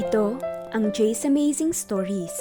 Ito 0.00 0.40
ang 0.72 0.96
Jay's 0.96 1.28
Amazing 1.28 1.76
Stories. 1.76 2.32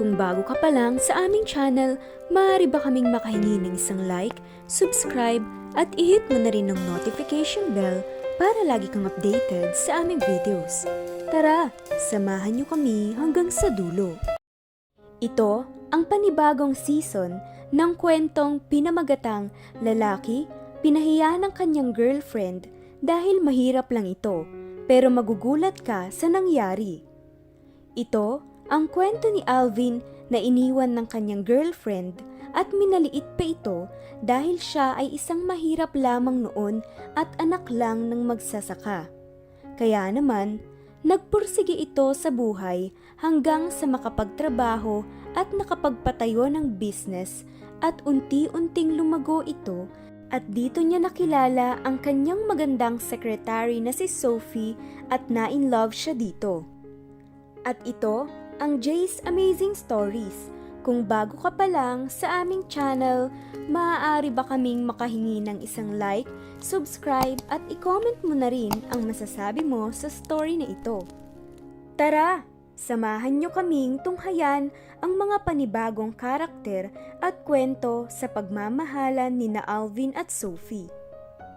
Kung 0.00 0.16
bago 0.16 0.40
ka 0.48 0.56
pa 0.56 0.72
lang 0.72 0.96
sa 0.96 1.28
aming 1.28 1.44
channel, 1.44 2.00
maaari 2.32 2.64
ba 2.64 2.80
kaming 2.80 3.12
makahingi 3.12 3.60
ng 3.60 3.76
isang 3.76 4.08
like, 4.08 4.40
subscribe, 4.64 5.44
at 5.76 5.92
i-hit 6.00 6.24
mo 6.32 6.40
na 6.40 6.48
rin 6.48 6.72
ng 6.72 6.80
notification 6.88 7.76
bell 7.76 8.00
para 8.40 8.64
lagi 8.64 8.88
kang 8.88 9.04
updated 9.04 9.76
sa 9.76 10.00
aming 10.00 10.24
videos. 10.24 10.88
Tara, 11.28 11.68
samahan 12.08 12.56
niyo 12.56 12.64
kami 12.72 13.12
hanggang 13.12 13.52
sa 13.52 13.68
dulo. 13.68 14.16
Ito 15.20 15.68
ang 15.92 16.08
panibagong 16.08 16.72
season 16.72 17.36
ng 17.76 17.92
kwentong 18.00 18.64
pinamagatang 18.72 19.52
lalaki 19.84 20.48
pinahiya 20.80 21.36
ng 21.44 21.52
kanyang 21.52 21.92
girlfriend 21.92 22.72
dahil 23.04 23.44
mahirap 23.44 23.92
lang 23.92 24.08
ito 24.08 24.48
pero 24.86 25.08
magugulat 25.08 25.82
ka 25.82 26.08
sa 26.10 26.26
nangyari. 26.30 27.02
Ito 27.94 28.40
ang 28.72 28.88
kwento 28.88 29.28
ni 29.28 29.44
Alvin 29.44 30.00
na 30.32 30.40
iniwan 30.40 30.96
ng 30.96 31.06
kanyang 31.10 31.44
girlfriend 31.44 32.24
at 32.56 32.68
minaliit 32.72 33.24
pa 33.36 33.44
ito 33.44 33.78
dahil 34.24 34.56
siya 34.56 34.96
ay 34.96 35.12
isang 35.16 35.44
mahirap 35.44 35.92
lamang 35.92 36.46
noon 36.48 36.80
at 37.18 37.28
anak 37.36 37.68
lang 37.68 38.08
ng 38.08 38.24
magsasaka. 38.24 39.08
Kaya 39.76 40.08
naman, 40.12 40.60
nagpursige 41.02 41.74
ito 41.74 42.14
sa 42.14 42.30
buhay 42.30 42.92
hanggang 43.18 43.72
sa 43.72 43.88
makapagtrabaho 43.88 45.02
at 45.34 45.48
nakapagpatayo 45.50 46.46
ng 46.48 46.78
business 46.78 47.42
at 47.82 47.98
unti-unting 48.06 48.94
lumago 48.94 49.42
ito 49.42 49.90
at 50.32 50.40
dito 50.48 50.80
niya 50.80 51.04
nakilala 51.04 51.76
ang 51.84 52.00
kanyang 52.00 52.48
magandang 52.48 52.96
secretary 52.96 53.78
na 53.84 53.92
si 53.92 54.08
Sophie 54.08 54.72
at 55.12 55.20
na-in-love 55.28 55.92
siya 55.92 56.16
dito. 56.16 56.64
At 57.68 57.76
ito 57.84 58.26
ang 58.56 58.80
Jay's 58.80 59.20
Amazing 59.28 59.76
Stories. 59.76 60.48
Kung 60.82 61.06
bago 61.06 61.38
ka 61.38 61.52
pa 61.54 61.68
lang 61.68 62.10
sa 62.10 62.42
aming 62.42 62.66
channel, 62.66 63.30
maaari 63.70 64.34
ba 64.34 64.42
kaming 64.42 64.82
makahingi 64.82 65.38
ng 65.38 65.62
isang 65.62 65.94
like, 65.94 66.26
subscribe 66.58 67.38
at 67.52 67.62
i-comment 67.70 68.18
mo 68.26 68.34
na 68.34 68.50
rin 68.50 68.72
ang 68.90 69.06
masasabi 69.06 69.62
mo 69.62 69.94
sa 69.94 70.10
story 70.10 70.58
na 70.58 70.66
ito. 70.66 71.06
Tara, 71.94 72.42
samahan 72.78 73.38
nyo 73.38 73.50
kaming 73.52 74.00
tunghayan 74.00 74.72
ang 75.02 75.12
mga 75.18 75.42
panibagong 75.42 76.14
karakter 76.14 76.88
at 77.18 77.42
kwento 77.42 78.06
sa 78.08 78.30
pagmamahalan 78.30 79.34
ni 79.34 79.50
na 79.50 79.62
Alvin 79.66 80.14
at 80.14 80.30
Sophie. 80.30 80.88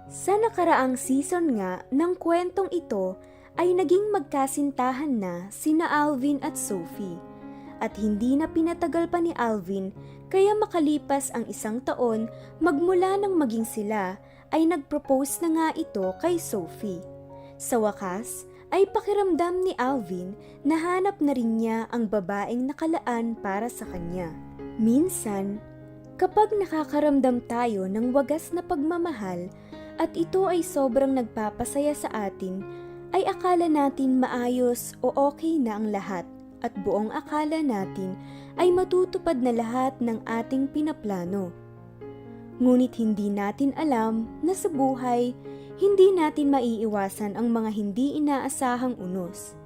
Sa 0.05 0.37
nakaraang 0.37 0.97
season 0.97 1.57
nga 1.57 1.81
ng 1.89 2.13
kwentong 2.17 2.69
ito 2.69 3.17
ay 3.57 3.73
naging 3.73 4.11
magkasintahan 4.13 5.17
na 5.17 5.49
sina 5.49 5.87
Alvin 5.87 6.37
at 6.43 6.59
Sophie. 6.59 7.17
At 7.79 7.95
hindi 7.99 8.39
na 8.39 8.47
pinatagal 8.47 9.11
pa 9.11 9.19
ni 9.19 9.35
Alvin 9.35 9.91
kaya 10.29 10.55
makalipas 10.57 11.31
ang 11.33 11.47
isang 11.47 11.79
taon 11.83 12.27
magmula 12.59 13.19
nang 13.19 13.35
maging 13.35 13.67
sila 13.67 14.19
ay 14.53 14.67
nagpropose 14.67 15.43
na 15.43 15.49
nga 15.51 15.67
ito 15.75 16.05
kay 16.21 16.39
Sophie. 16.39 17.03
Sa 17.55 17.79
wakas 17.79 18.47
ay 18.75 18.83
pakiramdam 18.91 19.63
ni 19.63 19.71
Alvin 19.79 20.35
na 20.67 20.75
hanap 20.75 21.23
na 21.23 21.31
rin 21.31 21.55
niya 21.55 21.87
ang 21.95 22.11
babaeng 22.11 22.67
nakalaan 22.67 23.39
para 23.39 23.71
sa 23.71 23.87
kanya. 23.87 24.35
Minsan, 24.75 25.63
kapag 26.19 26.51
nakakaramdam 26.51 27.39
tayo 27.47 27.87
ng 27.87 28.11
wagas 28.11 28.51
na 28.51 28.59
pagmamahal 28.59 29.47
at 29.95 30.11
ito 30.19 30.51
ay 30.51 30.59
sobrang 30.59 31.15
nagpapasaya 31.15 31.95
sa 31.95 32.11
atin, 32.11 32.59
ay 33.15 33.23
akala 33.23 33.71
natin 33.71 34.19
maayos 34.19 34.91
o 34.99 35.07
okay 35.15 35.55
na 35.55 35.79
ang 35.79 35.95
lahat 35.95 36.27
at 36.59 36.75
buong 36.83 37.15
akala 37.15 37.63
natin 37.63 38.19
ay 38.59 38.75
matutupad 38.75 39.39
na 39.39 39.55
lahat 39.55 39.95
ng 40.03 40.19
ating 40.27 40.67
pinaplano. 40.75 41.55
Ngunit 42.59 42.99
hindi 42.99 43.31
natin 43.31 43.71
alam 43.79 44.27
na 44.43 44.51
sa 44.51 44.67
buhay, 44.67 45.31
hindi 45.75 46.15
natin 46.15 46.55
maiiwasan 46.55 47.35
ang 47.35 47.51
mga 47.51 47.69
hindi 47.75 48.15
inaasahang 48.15 48.95
unos. 48.95 49.59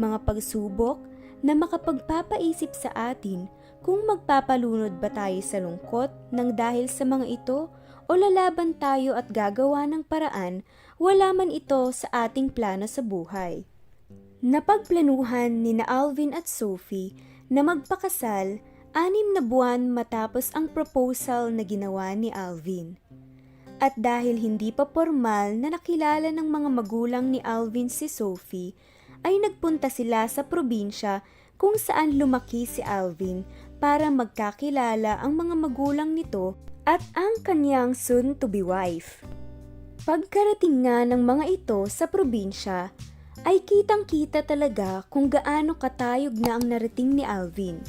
Mga 0.00 0.24
pagsubok 0.24 0.98
na 1.44 1.52
makapagpapaisip 1.52 2.72
sa 2.72 2.88
atin 3.12 3.52
kung 3.84 4.08
magpapalunod 4.08 4.96
ba 4.96 5.12
tayo 5.12 5.44
sa 5.44 5.60
lungkot 5.60 6.08
ng 6.32 6.56
dahil 6.56 6.88
sa 6.88 7.04
mga 7.04 7.28
ito 7.28 7.68
o 8.08 8.12
lalaban 8.16 8.72
tayo 8.80 9.12
at 9.12 9.28
gagawa 9.28 9.84
ng 9.84 10.08
paraan 10.08 10.64
wala 10.96 11.36
man 11.36 11.52
ito 11.52 11.92
sa 11.92 12.08
ating 12.24 12.48
plano 12.48 12.88
sa 12.88 13.04
buhay. 13.04 13.68
Napagplanuhan 14.40 15.60
ni 15.60 15.76
na 15.76 15.84
Alvin 15.84 16.32
at 16.32 16.48
Sophie 16.48 17.12
na 17.52 17.60
magpakasal 17.60 18.60
anim 18.96 19.28
na 19.36 19.44
buwan 19.44 19.92
matapos 19.92 20.48
ang 20.56 20.72
proposal 20.72 21.52
na 21.52 21.64
ginawa 21.64 22.16
ni 22.16 22.32
Alvin. 22.32 22.96
At 23.84 24.00
dahil 24.00 24.40
hindi 24.40 24.72
pa 24.72 24.88
formal 24.88 25.60
na 25.60 25.76
nakilala 25.76 26.32
ng 26.32 26.48
mga 26.48 26.68
magulang 26.72 27.28
ni 27.28 27.44
Alvin 27.44 27.92
si 27.92 28.08
Sophie, 28.08 28.72
ay 29.20 29.36
nagpunta 29.44 29.92
sila 29.92 30.24
sa 30.24 30.48
probinsya 30.48 31.20
kung 31.60 31.76
saan 31.76 32.16
lumaki 32.16 32.64
si 32.64 32.80
Alvin 32.80 33.44
para 33.76 34.08
magkakilala 34.08 35.20
ang 35.20 35.36
mga 35.36 35.68
magulang 35.68 36.16
nito 36.16 36.56
at 36.88 37.04
ang 37.12 37.44
kanyang 37.44 37.92
soon-to-be 37.92 38.64
wife. 38.64 39.20
Pagkarating 40.08 40.88
nga 40.88 41.04
ng 41.04 41.20
mga 41.20 41.44
ito 41.52 41.84
sa 41.84 42.08
probinsya, 42.08 42.88
ay 43.44 43.60
kitang-kita 43.68 44.48
talaga 44.48 45.04
kung 45.12 45.28
gaano 45.28 45.76
katayog 45.76 46.40
na 46.40 46.56
ang 46.56 46.64
narating 46.72 47.12
ni 47.12 47.24
Alvin. 47.24 47.84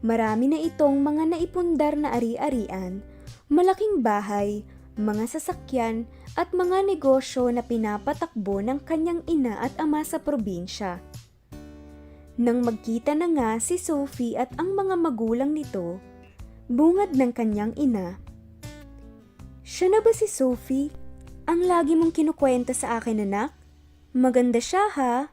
Marami 0.00 0.56
na 0.56 0.58
itong 0.60 1.04
mga 1.04 1.36
naipundar 1.36 2.00
na 2.00 2.16
ari-arian, 2.16 3.04
malaking 3.52 4.00
bahay, 4.00 4.64
mga 4.96 5.24
sasakyan 5.24 6.04
at 6.36 6.52
mga 6.52 6.84
negosyo 6.84 7.48
na 7.48 7.64
pinapatakbo 7.64 8.60
ng 8.60 8.84
kanyang 8.84 9.24
ina 9.24 9.56
at 9.60 9.72
ama 9.80 10.04
sa 10.04 10.20
probinsya. 10.20 11.00
Nang 12.36 12.64
magkita 12.64 13.12
na 13.16 13.28
nga 13.28 13.50
si 13.60 13.76
Sophie 13.76 14.36
at 14.36 14.52
ang 14.56 14.72
mga 14.72 14.96
magulang 14.96 15.52
nito, 15.52 16.00
bungad 16.68 17.12
ng 17.16 17.32
kanyang 17.32 17.72
ina. 17.76 18.20
Siya 19.64 19.92
na 19.92 20.00
ba 20.00 20.12
si 20.12 20.28
Sophie? 20.28 20.92
Ang 21.48 21.68
lagi 21.68 21.96
mong 21.96 22.12
kinukwenta 22.12 22.72
sa 22.72 23.00
akin 23.00 23.24
anak? 23.24 23.52
Maganda 24.12 24.60
siya 24.60 24.92
ha? 24.96 25.32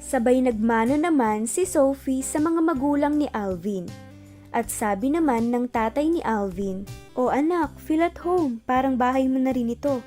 Sabay 0.00 0.38
nagmano 0.40 0.96
naman 0.96 1.50
si 1.50 1.66
Sophie 1.66 2.22
sa 2.22 2.40
mga 2.40 2.62
magulang 2.62 3.18
ni 3.18 3.26
Alvin. 3.32 3.88
At 4.54 4.72
sabi 4.72 5.12
naman 5.12 5.52
ng 5.52 5.68
tatay 5.68 6.06
ni 6.08 6.22
Alvin, 6.22 6.86
O 7.16 7.32
anak, 7.32 7.72
feel 7.80 8.04
at 8.04 8.20
home, 8.20 8.60
parang 8.68 9.00
bahay 9.00 9.24
mo 9.24 9.40
na 9.40 9.56
rin 9.56 9.72
ito. 9.72 10.04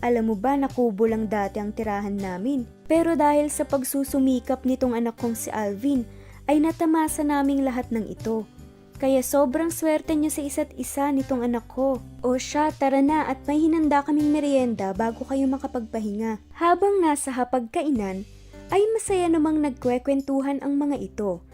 Alam 0.00 0.32
mo 0.32 0.34
ba 0.38 0.56
na 0.56 0.64
kubo 0.64 1.04
lang 1.04 1.28
dati 1.28 1.60
ang 1.60 1.76
tirahan 1.76 2.16
namin? 2.16 2.64
Pero 2.88 3.12
dahil 3.20 3.52
sa 3.52 3.68
pagsusumikap 3.68 4.64
nitong 4.64 4.96
anak 4.96 5.20
kong 5.20 5.36
si 5.36 5.52
Alvin, 5.52 6.08
ay 6.48 6.56
natamasa 6.56 7.20
naming 7.20 7.60
lahat 7.68 7.92
ng 7.92 8.08
ito. 8.08 8.48
Kaya 8.96 9.20
sobrang 9.20 9.68
swerte 9.68 10.16
niya 10.16 10.32
sa 10.32 10.42
isa't 10.42 10.72
isa 10.80 11.12
nitong 11.12 11.44
anak 11.44 11.68
ko. 11.68 12.00
O 12.24 12.40
siya, 12.40 12.72
tara 12.72 13.04
na 13.04 13.28
at 13.28 13.44
may 13.44 13.60
hinanda 13.60 14.00
kaming 14.00 14.32
merienda 14.32 14.96
bago 14.96 15.28
kayo 15.28 15.44
makapagpahinga. 15.46 16.40
Habang 16.56 17.04
nasa 17.04 17.28
hapagkainan, 17.30 18.24
ay 18.72 18.82
masaya 18.96 19.28
namang 19.28 19.60
nagkwekwentuhan 19.60 20.64
ang 20.64 20.80
mga 20.80 20.96
ito. 20.96 21.44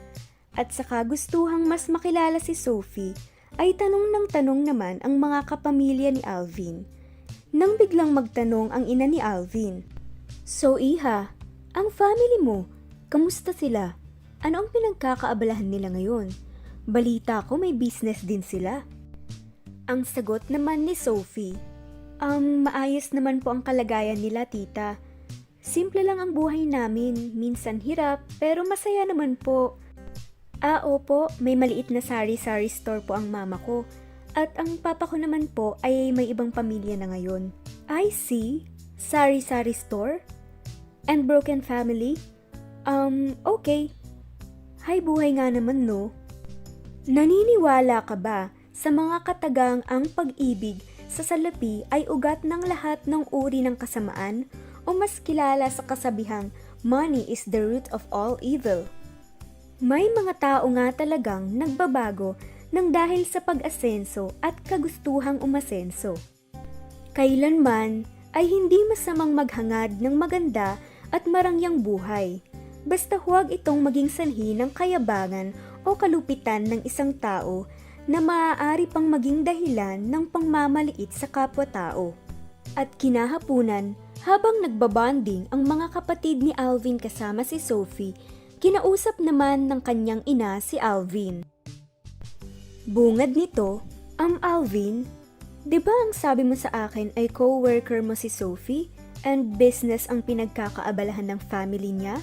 At 0.55 0.71
sa 0.71 0.87
kagustuhang 0.87 1.67
mas 1.67 1.91
makilala 1.91 2.39
si 2.39 2.55
Sophie, 2.55 3.34
ay 3.61 3.77
tanong 3.79 4.11
ng 4.11 4.27
tanong 4.31 4.61
naman 4.67 4.99
ang 5.05 5.19
mga 5.19 5.47
kapamilya 5.47 6.11
ni 6.15 6.23
Alvin. 6.27 6.87
Nang 7.55 7.79
biglang 7.79 8.11
magtanong 8.11 8.75
ang 8.75 8.85
ina 8.91 9.07
ni 9.07 9.23
Alvin, 9.23 9.87
So 10.45 10.77
Iha, 10.77 11.33
ang 11.73 11.89
family 11.95 12.43
mo, 12.43 12.67
kamusta 13.09 13.55
sila? 13.55 13.97
Ano 14.45 14.65
ang 14.65 14.69
pinagkakaabalahan 14.75 15.71
nila 15.71 15.89
ngayon? 15.95 16.29
Balita 16.85 17.41
ko 17.49 17.57
may 17.57 17.73
business 17.73 18.21
din 18.27 18.45
sila. 18.45 18.85
Ang 19.89 20.05
sagot 20.05 20.45
naman 20.53 20.85
ni 20.85 20.93
Sophie, 20.93 21.57
Um, 22.23 22.63
maayos 22.65 23.11
naman 23.11 23.43
po 23.43 23.51
ang 23.51 23.61
kalagayan 23.67 24.23
nila, 24.23 24.47
tita. 24.47 24.97
Simple 25.65 26.07
lang 26.07 26.23
ang 26.23 26.33
buhay 26.37 26.63
namin, 26.69 27.35
minsan 27.35 27.83
hirap, 27.83 28.23
pero 28.39 28.63
masaya 28.63 29.03
naman 29.09 29.35
po. 29.35 29.81
Ah, 30.63 30.85
opo, 30.87 31.31
may 31.43 31.59
maliit 31.59 31.91
na 31.91 32.05
sari-sari 32.05 32.71
store 32.71 33.03
po 33.03 33.17
ang 33.19 33.31
mama 33.31 33.59
ko. 33.63 33.83
At 34.35 34.55
ang 34.59 34.79
papa 34.83 35.07
ko 35.07 35.15
naman 35.15 35.47
po 35.51 35.79
ay 35.87 36.11
may 36.11 36.27
ibang 36.31 36.51
pamilya 36.51 36.99
na 36.99 37.11
ngayon. 37.11 37.55
I 37.87 38.11
see. 38.11 38.67
Sari-sari 38.99 39.75
store? 39.75 40.23
And 41.07 41.27
broken 41.27 41.63
family? 41.63 42.19
Um, 42.85 43.39
okay. 43.47 43.95
Hay 44.85 45.01
buhay 45.01 45.39
nga 45.39 45.49
naman 45.49 45.89
no. 45.89 46.11
Naniniwala 47.05 48.05
ka 48.05 48.17
ba 48.17 48.51
sa 48.75 48.91
mga 48.91 49.23
katagang 49.23 49.81
ang 49.87 50.09
pag-ibig 50.13 50.83
sa 51.07 51.23
salapi 51.23 51.87
ay 51.95 52.09
ugat 52.11 52.43
ng 52.43 52.65
lahat 52.67 52.99
ng 53.07 53.29
uri 53.31 53.63
ng 53.63 53.79
kasamaan 53.79 54.51
o 54.83 54.93
mas 54.97 55.23
kilala 55.23 55.71
sa 55.71 55.87
kasabihang 55.87 56.51
money 56.83 57.23
is 57.31 57.47
the 57.47 57.63
root 57.63 57.87
of 57.95 58.03
all 58.11 58.35
evil. 58.43 58.85
May 59.83 60.07
mga 60.07 60.39
tao 60.39 60.71
nga 60.71 60.95
talagang 60.95 61.51
nagbabago 61.51 62.39
ng 62.71 62.95
dahil 62.95 63.27
sa 63.27 63.43
pag-asenso 63.43 64.31
at 64.39 64.55
kagustuhang 64.63 65.43
umasenso. 65.43 66.15
Kailanman 67.11 68.07
ay 68.39 68.47
hindi 68.47 68.79
masamang 68.87 69.35
maghangad 69.35 69.99
ng 69.99 70.15
maganda 70.15 70.79
at 71.11 71.27
marangyang 71.27 71.83
buhay. 71.83 72.39
Basta 72.87 73.19
huwag 73.19 73.51
itong 73.51 73.83
maging 73.83 74.07
sanhi 74.07 74.55
ng 74.55 74.71
kayabangan 74.71 75.51
o 75.83 75.99
kalupitan 75.99 76.63
ng 76.71 76.87
isang 76.87 77.11
tao 77.11 77.67
na 78.07 78.23
maaari 78.23 78.87
pang 78.87 79.11
maging 79.11 79.43
dahilan 79.43 79.99
ng 79.99 80.31
pangmamaliit 80.31 81.11
sa 81.11 81.27
kapwa-tao. 81.27 82.15
At 82.79 82.95
kinahapunan, 82.95 83.99
habang 84.23 84.63
nagbabanding 84.63 85.51
ang 85.51 85.67
mga 85.67 85.99
kapatid 85.99 86.47
ni 86.47 86.55
Alvin 86.55 86.97
kasama 86.97 87.43
si 87.43 87.59
Sophie, 87.59 88.15
kinausap 88.65 89.21
naman 89.21 89.69
ng 89.69 89.85
kanyang 89.85 90.25
ina 90.25 90.57
si 90.57 90.81
Alvin. 90.81 91.45
Bungad 92.89 93.37
nito, 93.37 93.85
ang 94.17 94.41
Alvin, 94.41 95.05
di 95.69 95.77
ba 95.77 95.93
ang 95.93 96.17
sabi 96.17 96.49
mo 96.49 96.57
sa 96.57 96.73
akin 96.89 97.13
ay 97.13 97.29
co-worker 97.29 98.01
mo 98.01 98.17
si 98.17 98.33
Sophie 98.33 98.89
and 99.21 99.61
business 99.61 100.09
ang 100.09 100.25
pinagkakaabalahan 100.25 101.29
ng 101.29 101.41
family 101.45 101.93
niya? 101.93 102.17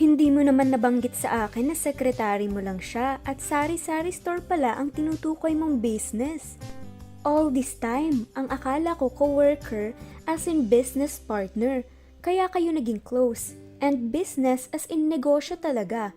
Hindi 0.00 0.32
mo 0.32 0.40
naman 0.40 0.72
nabanggit 0.72 1.12
sa 1.12 1.44
akin 1.44 1.68
na 1.68 1.76
sekretary 1.76 2.48
mo 2.48 2.64
lang 2.64 2.80
siya 2.80 3.20
at 3.28 3.36
sari-sari 3.44 4.16
store 4.16 4.40
pala 4.40 4.80
ang 4.80 4.88
tinutukoy 4.88 5.52
mong 5.52 5.84
business. 5.84 6.56
All 7.20 7.52
this 7.52 7.76
time, 7.76 8.24
ang 8.32 8.48
akala 8.48 8.96
ko 8.96 9.12
co-worker 9.12 9.92
as 10.24 10.48
in 10.48 10.72
business 10.72 11.20
partner, 11.20 11.84
kaya 12.24 12.48
kayo 12.48 12.72
naging 12.72 13.04
close. 13.04 13.60
And 13.80 14.12
business 14.12 14.68
as 14.76 14.84
in 14.92 15.08
negosyo 15.08 15.56
talaga. 15.56 16.12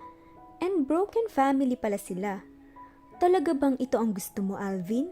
And 0.59 0.83
broken 0.83 1.31
family 1.31 1.79
pala 1.79 1.95
sila. 1.95 2.43
Talaga 3.23 3.55
bang 3.55 3.79
ito 3.79 3.95
ang 3.95 4.11
gusto 4.11 4.43
mo, 4.43 4.59
Alvin? 4.59 5.07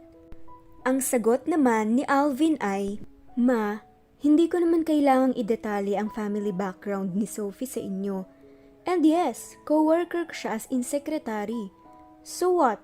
Ang 0.83 1.00
sagot 1.00 1.48
naman 1.48 1.95
ni 1.95 2.03
Alvin 2.12 2.59
ay, 2.59 3.00
Ma, 3.39 3.80
hindi 4.19 4.51
ko 4.51 4.59
naman 4.59 4.83
kailangang 4.83 5.33
idetalye 5.39 5.95
ang 5.95 6.12
family 6.12 6.51
background 6.51 7.15
ni 7.15 7.24
Sophie 7.24 7.69
sa 7.69 7.80
inyo. 7.80 8.27
And 8.83 9.06
yes, 9.06 9.56
co-worker 9.63 10.27
ko 10.27 10.33
siya 10.33 10.59
as 10.59 10.65
in 10.74 10.83
secretary. 10.83 11.71
So 12.21 12.62
what? 12.62 12.81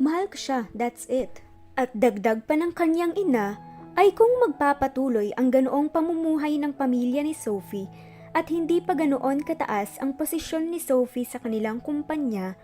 Mahal 0.00 0.32
ko 0.32 0.38
siya, 0.38 0.60
that's 0.72 1.04
it. 1.12 1.44
At 1.76 1.92
dagdag 1.92 2.48
pa 2.48 2.56
ng 2.56 2.72
kanyang 2.72 3.14
ina 3.20 3.60
ay 3.98 4.14
kung 4.16 4.30
magpapatuloy 4.40 5.34
ang 5.36 5.52
ganoong 5.52 5.92
pamumuhay 5.92 6.56
ng 6.56 6.72
pamilya 6.72 7.20
ni 7.20 7.34
Sophie 7.36 7.90
at 8.30 8.46
hindi 8.48 8.78
pa 8.78 8.94
ganoon 8.94 9.42
kataas 9.42 9.98
ang 9.98 10.14
posisyon 10.14 10.70
ni 10.70 10.78
Sophie 10.78 11.26
sa 11.26 11.42
kanilang 11.42 11.82
kumpanya, 11.82 12.54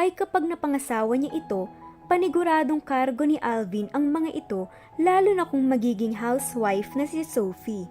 ay 0.00 0.16
kapag 0.16 0.48
napangasawa 0.48 1.12
niya 1.20 1.36
ito, 1.36 1.68
paniguradong 2.08 2.80
kargo 2.80 3.28
ni 3.28 3.36
Alvin 3.38 3.86
ang 3.92 4.08
mga 4.10 4.32
ito 4.34 4.66
lalo 4.96 5.30
na 5.36 5.46
kung 5.46 5.68
magiging 5.68 6.16
housewife 6.16 6.96
na 6.96 7.04
si 7.04 7.22
Sophie. 7.22 7.86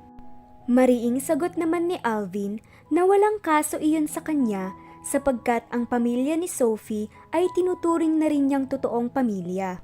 Mariing 0.70 1.18
sagot 1.22 1.58
naman 1.58 1.90
ni 1.90 1.98
Alvin 2.06 2.62
na 2.94 3.06
walang 3.06 3.42
kaso 3.42 3.78
iyon 3.82 4.06
sa 4.06 4.22
kanya 4.22 4.74
sapagkat 5.06 5.66
ang 5.72 5.88
pamilya 5.88 6.36
ni 6.36 6.46
Sophie 6.46 7.08
ay 7.34 7.48
tinuturing 7.56 8.20
na 8.20 8.28
rin 8.28 8.50
niyang 8.50 8.68
totoong 8.68 9.10
pamilya. 9.10 9.82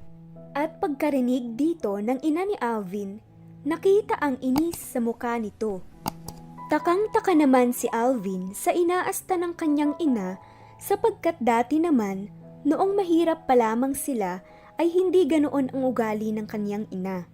At 0.56 0.80
pagkarinig 0.80 1.58
dito 1.58 1.98
ng 1.98 2.22
ina 2.22 2.44
ni 2.46 2.56
Alvin, 2.60 3.20
nakita 3.66 4.20
ang 4.22 4.38
inis 4.40 4.78
sa 4.78 5.02
mukha 5.02 5.36
nito. 5.42 5.95
Takang-taka 6.66 7.38
naman 7.38 7.78
si 7.78 7.86
Alvin 7.94 8.50
sa 8.58 8.74
inaasta 8.74 9.38
ng 9.38 9.54
kanyang 9.54 9.94
ina 10.02 10.42
sapagkat 10.82 11.38
dati 11.38 11.78
naman, 11.78 12.34
noong 12.66 12.98
mahirap 12.98 13.46
pa 13.46 13.54
lamang 13.54 13.94
sila 13.94 14.42
ay 14.82 14.90
hindi 14.90 15.30
ganoon 15.30 15.70
ang 15.70 15.82
ugali 15.86 16.34
ng 16.34 16.50
kanyang 16.50 16.90
ina. 16.90 17.30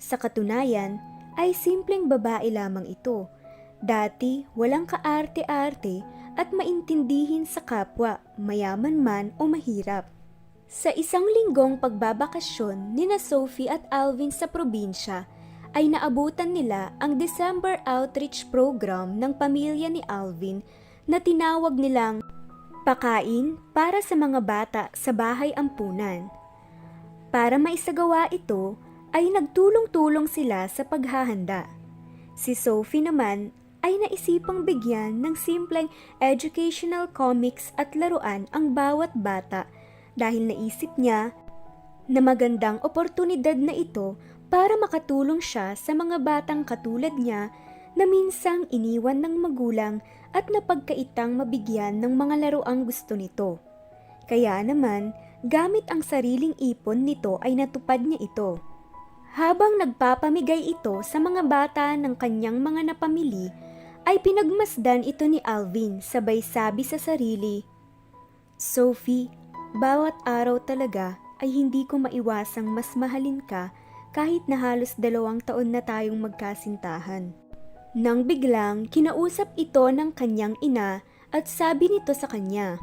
Sa 0.00 0.16
katunayan, 0.16 0.96
ay 1.36 1.52
simpleng 1.52 2.08
babae 2.08 2.48
lamang 2.48 2.88
ito. 2.88 3.28
Dati 3.84 4.48
walang 4.56 4.88
kaarte-arte 4.88 6.00
at 6.40 6.48
maintindihin 6.56 7.44
sa 7.44 7.60
kapwa, 7.60 8.16
mayaman 8.40 8.96
man 8.96 9.36
o 9.36 9.44
mahirap. 9.44 10.08
Sa 10.72 10.88
isang 10.96 11.28
linggong 11.28 11.76
pagbabakasyon 11.76 12.96
ni 12.96 13.04
na 13.04 13.20
Sophie 13.20 13.68
at 13.68 13.84
Alvin 13.92 14.32
sa 14.32 14.48
probinsya, 14.48 15.28
ay 15.74 15.86
naabutan 15.90 16.50
nila 16.50 16.90
ang 16.98 17.18
December 17.18 17.78
Outreach 17.86 18.50
Program 18.50 19.18
ng 19.18 19.36
pamilya 19.38 19.86
ni 19.86 20.02
Alvin 20.10 20.62
na 21.06 21.22
tinawag 21.22 21.78
nilang 21.78 22.22
Pakain 22.80 23.60
para 23.76 24.00
sa 24.00 24.16
mga 24.16 24.40
bata 24.40 24.82
sa 24.96 25.12
bahay 25.12 25.52
ampunan. 25.52 26.32
Para 27.28 27.60
maisagawa 27.60 28.26
ito, 28.32 28.74
ay 29.12 29.28
nagtulong-tulong 29.30 30.26
sila 30.26 30.64
sa 30.66 30.82
paghahanda. 30.82 31.68
Si 32.34 32.56
Sophie 32.56 33.04
naman 33.04 33.52
ay 33.84 34.00
naisipang 34.00 34.64
bigyan 34.64 35.20
ng 35.20 35.36
simpleng 35.36 35.92
educational 36.24 37.04
comics 37.10 37.74
at 37.76 37.92
laruan 37.92 38.48
ang 38.54 38.72
bawat 38.72 39.12
bata 39.12 39.68
dahil 40.16 40.48
naisip 40.48 40.88
niya 40.96 41.36
na 42.10 42.20
magandang 42.24 42.80
oportunidad 42.82 43.60
na 43.60 43.76
ito 43.76 44.18
para 44.50 44.74
makatulong 44.76 45.38
siya 45.38 45.78
sa 45.78 45.94
mga 45.94 46.18
batang 46.20 46.66
katulad 46.66 47.14
niya 47.14 47.54
na 47.94 48.04
minsang 48.04 48.66
iniwan 48.74 49.22
ng 49.22 49.34
magulang 49.38 50.02
at 50.34 50.46
napagkaitang 50.50 51.38
mabigyan 51.38 52.02
ng 52.02 52.14
mga 52.14 52.34
laruang 52.46 52.82
gusto 52.86 53.14
nito. 53.14 53.62
Kaya 54.26 54.62
naman, 54.62 55.14
gamit 55.46 55.86
ang 55.90 56.02
sariling 56.02 56.54
ipon 56.58 57.06
nito 57.06 57.38
ay 57.42 57.58
natupad 57.58 58.02
niya 58.02 58.18
ito. 58.22 58.58
Habang 59.34 59.78
nagpapamigay 59.78 60.70
ito 60.70 61.02
sa 61.06 61.22
mga 61.22 61.46
bata 61.46 61.94
ng 61.94 62.18
kanyang 62.18 62.58
mga 62.58 62.94
napamili, 62.94 63.50
ay 64.06 64.18
pinagmasdan 64.18 65.06
ito 65.06 65.22
ni 65.30 65.38
Alvin 65.46 66.02
sabay 66.02 66.42
sabi 66.42 66.82
sa 66.82 66.98
sarili, 66.98 67.62
Sophie, 68.58 69.30
bawat 69.78 70.12
araw 70.26 70.58
talaga 70.66 71.14
ay 71.40 71.48
hindi 71.48 71.86
ko 71.86 72.02
maiwasang 72.02 72.68
mas 72.68 72.92
mahalin 72.98 73.40
ka 73.46 73.72
kahit 74.10 74.42
na 74.50 74.58
halos 74.58 74.98
dalawang 74.98 75.38
taon 75.42 75.70
na 75.70 75.82
tayong 75.82 76.18
magkasintahan. 76.18 77.30
Nang 77.94 78.22
biglang 78.26 78.86
kinausap 78.86 79.50
ito 79.58 79.82
ng 79.90 80.14
kanyang 80.14 80.54
ina 80.62 81.02
at 81.34 81.50
sabi 81.50 81.90
nito 81.90 82.14
sa 82.14 82.30
kanya, 82.30 82.78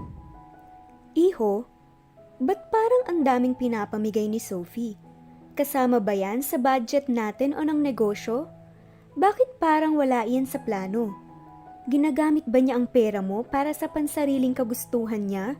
Iho, 1.16 1.64
ba't 2.44 2.72
parang 2.72 3.04
ang 3.08 3.20
daming 3.24 3.56
pinapamigay 3.56 4.28
ni 4.28 4.40
Sophie? 4.40 5.00
Kasama 5.58 5.98
ba 5.98 6.14
yan 6.14 6.44
sa 6.44 6.60
budget 6.62 7.10
natin 7.10 7.56
o 7.56 7.64
ng 7.64 7.82
negosyo? 7.82 8.52
Bakit 9.18 9.58
parang 9.58 9.98
wala 9.98 10.28
iyan 10.30 10.46
sa 10.46 10.62
plano? 10.62 11.10
Ginagamit 11.90 12.46
ba 12.46 12.62
niya 12.62 12.78
ang 12.78 12.86
pera 12.86 13.24
mo 13.24 13.42
para 13.42 13.74
sa 13.74 13.90
pansariling 13.90 14.54
kagustuhan 14.54 15.26
niya? 15.26 15.58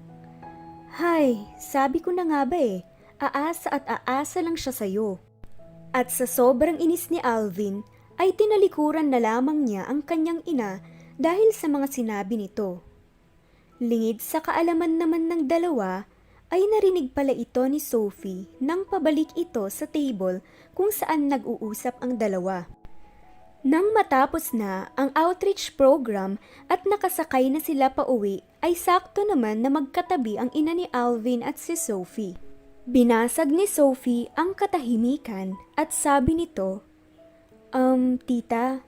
Hay, 1.02 1.42
sabi 1.58 2.04
ko 2.04 2.14
na 2.14 2.28
nga 2.28 2.46
ba 2.46 2.60
eh, 2.60 2.86
aasa 3.18 3.74
at 3.74 3.84
aasa 4.06 4.46
lang 4.46 4.54
siya 4.54 4.76
sa'yo. 4.76 5.27
At 5.96 6.12
sa 6.12 6.28
sobrang 6.28 6.78
inis 6.80 7.08
ni 7.12 7.22
Alvin, 7.24 7.84
ay 8.18 8.34
tinalikuran 8.34 9.14
na 9.14 9.22
lamang 9.22 9.64
niya 9.64 9.86
ang 9.86 10.02
kanyang 10.02 10.42
ina 10.50 10.82
dahil 11.22 11.54
sa 11.54 11.70
mga 11.70 11.88
sinabi 11.90 12.38
nito. 12.38 12.82
Lingid 13.78 14.26
sa 14.26 14.42
kaalaman 14.42 14.98
naman 14.98 15.30
ng 15.30 15.46
dalawa, 15.46 16.10
ay 16.48 16.64
narinig 16.64 17.12
pala 17.12 17.36
ito 17.36 17.62
ni 17.68 17.78
Sophie 17.78 18.48
nang 18.64 18.88
pabalik 18.88 19.30
ito 19.36 19.68
sa 19.68 19.84
table 19.84 20.40
kung 20.72 20.90
saan 20.90 21.28
nag-uusap 21.28 22.00
ang 22.00 22.16
dalawa. 22.16 22.66
Nang 23.68 23.92
matapos 23.92 24.56
na 24.56 24.88
ang 24.96 25.12
outreach 25.12 25.76
program 25.76 26.40
at 26.72 26.88
nakasakay 26.88 27.52
na 27.52 27.60
sila 27.60 27.92
pa 27.92 28.08
uwi, 28.08 28.40
ay 28.64 28.80
sakto 28.80 29.28
naman 29.28 29.60
na 29.60 29.68
magkatabi 29.68 30.40
ang 30.40 30.48
ina 30.56 30.72
ni 30.72 30.88
Alvin 30.96 31.44
at 31.44 31.60
si 31.60 31.76
Sophie. 31.76 32.47
Binasag 32.88 33.52
ni 33.52 33.68
Sophie 33.68 34.32
ang 34.40 34.56
katahimikan 34.56 35.60
at 35.76 35.92
sabi 35.92 36.40
nito, 36.40 36.88
Um, 37.76 38.16
tita, 38.16 38.80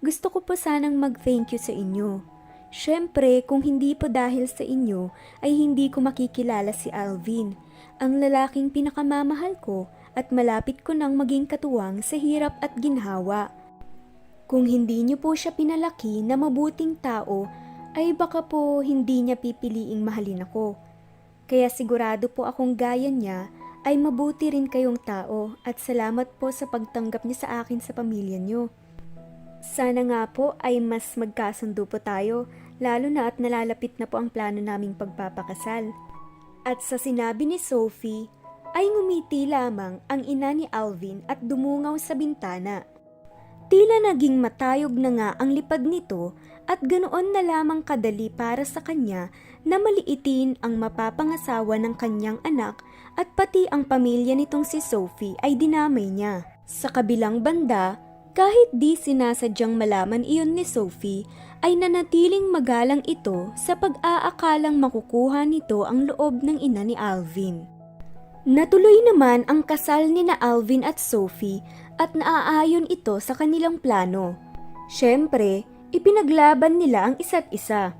gusto 0.00 0.32
ko 0.32 0.40
po 0.40 0.56
sanang 0.56 0.96
mag-thank 0.96 1.52
you 1.52 1.60
sa 1.60 1.76
inyo. 1.76 2.24
Siyempre, 2.72 3.44
kung 3.44 3.60
hindi 3.60 3.92
po 3.92 4.08
dahil 4.08 4.48
sa 4.48 4.64
inyo, 4.64 5.12
ay 5.44 5.52
hindi 5.52 5.92
ko 5.92 6.00
makikilala 6.00 6.72
si 6.72 6.88
Alvin, 6.96 7.52
ang 8.00 8.24
lalaking 8.24 8.72
pinakamamahal 8.72 9.60
ko 9.60 9.84
at 10.16 10.32
malapit 10.32 10.80
ko 10.80 10.96
nang 10.96 11.12
maging 11.20 11.44
katuwang 11.44 12.00
sa 12.00 12.16
hirap 12.16 12.56
at 12.64 12.72
ginhawa. 12.80 13.52
Kung 14.48 14.64
hindi 14.64 15.04
niyo 15.04 15.20
po 15.20 15.36
siya 15.36 15.52
pinalaki 15.52 16.24
na 16.24 16.40
mabuting 16.40 16.96
tao, 17.04 17.44
ay 18.00 18.16
baka 18.16 18.48
po 18.48 18.80
hindi 18.80 19.28
niya 19.28 19.36
pipiliing 19.36 20.00
mahalin 20.00 20.40
ako. 20.40 20.91
Kaya 21.52 21.68
sigurado 21.68 22.32
po 22.32 22.48
akong 22.48 22.72
gaya 22.72 23.12
niya 23.12 23.52
ay 23.84 24.00
mabuti 24.00 24.48
rin 24.48 24.72
kayong 24.72 24.96
tao 24.96 25.52
at 25.68 25.76
salamat 25.76 26.40
po 26.40 26.48
sa 26.48 26.64
pagtanggap 26.64 27.28
niyo 27.28 27.44
sa 27.44 27.60
akin 27.60 27.76
sa 27.76 27.92
pamilya 27.92 28.40
niyo. 28.40 28.72
Sana 29.60 30.00
nga 30.00 30.24
po 30.32 30.56
ay 30.64 30.80
mas 30.80 31.12
magkasundo 31.12 31.84
po 31.84 32.00
tayo 32.00 32.48
lalo 32.80 33.12
na 33.12 33.28
at 33.28 33.36
nalalapit 33.36 33.92
na 34.00 34.08
po 34.08 34.16
ang 34.16 34.32
plano 34.32 34.64
naming 34.64 34.96
pagpapakasal. 34.96 35.92
At 36.64 36.80
sa 36.80 36.96
sinabi 36.96 37.44
ni 37.44 37.60
Sophie, 37.60 38.32
ay 38.72 38.88
ngumiti 38.88 39.44
lamang 39.44 40.00
ang 40.08 40.24
ina 40.24 40.56
ni 40.56 40.64
Alvin 40.72 41.20
at 41.28 41.36
dumungaw 41.44 42.00
sa 42.00 42.16
bintana. 42.16 42.88
Tila 43.68 44.08
naging 44.08 44.40
matayog 44.40 44.96
na 44.96 45.10
nga 45.12 45.28
ang 45.36 45.52
lipad 45.52 45.84
nito 45.84 46.32
at 46.64 46.80
ganoon 46.80 47.36
na 47.36 47.44
lamang 47.44 47.84
kadali 47.84 48.32
para 48.32 48.64
sa 48.64 48.80
kanya 48.80 49.28
na 49.62 49.78
maliitin 49.78 50.58
ang 50.62 50.78
mapapangasawa 50.78 51.78
ng 51.78 51.94
kanyang 51.98 52.38
anak 52.42 52.82
at 53.14 53.28
pati 53.36 53.68
ang 53.70 53.86
pamilya 53.86 54.34
nitong 54.34 54.66
si 54.66 54.82
Sophie 54.82 55.38
ay 55.44 55.54
dinamay 55.54 56.08
niya. 56.08 56.42
Sa 56.66 56.88
kabilang 56.88 57.44
banda, 57.44 58.00
kahit 58.32 58.72
di 58.72 58.96
sinasadyang 58.96 59.76
malaman 59.76 60.24
iyon 60.24 60.56
ni 60.56 60.64
Sophie, 60.64 61.28
ay 61.60 61.76
nanatiling 61.76 62.48
magalang 62.48 63.04
ito 63.04 63.52
sa 63.54 63.76
pag-aakalang 63.76 64.80
makukuha 64.80 65.44
nito 65.44 65.84
ang 65.84 66.08
loob 66.08 66.40
ng 66.40 66.58
ina 66.58 66.82
ni 66.82 66.96
Alvin. 66.96 67.68
Natuloy 68.42 69.06
naman 69.06 69.46
ang 69.46 69.62
kasal 69.62 70.10
ni 70.10 70.26
na 70.26 70.34
Alvin 70.42 70.82
at 70.82 70.98
Sophie 70.98 71.62
at 72.02 72.10
naaayon 72.18 72.90
ito 72.90 73.22
sa 73.22 73.38
kanilang 73.38 73.78
plano. 73.78 74.34
Siyempre, 74.90 75.62
ipinaglaban 75.94 76.82
nila 76.82 77.12
ang 77.12 77.14
isa't 77.22 77.46
isa. 77.54 77.94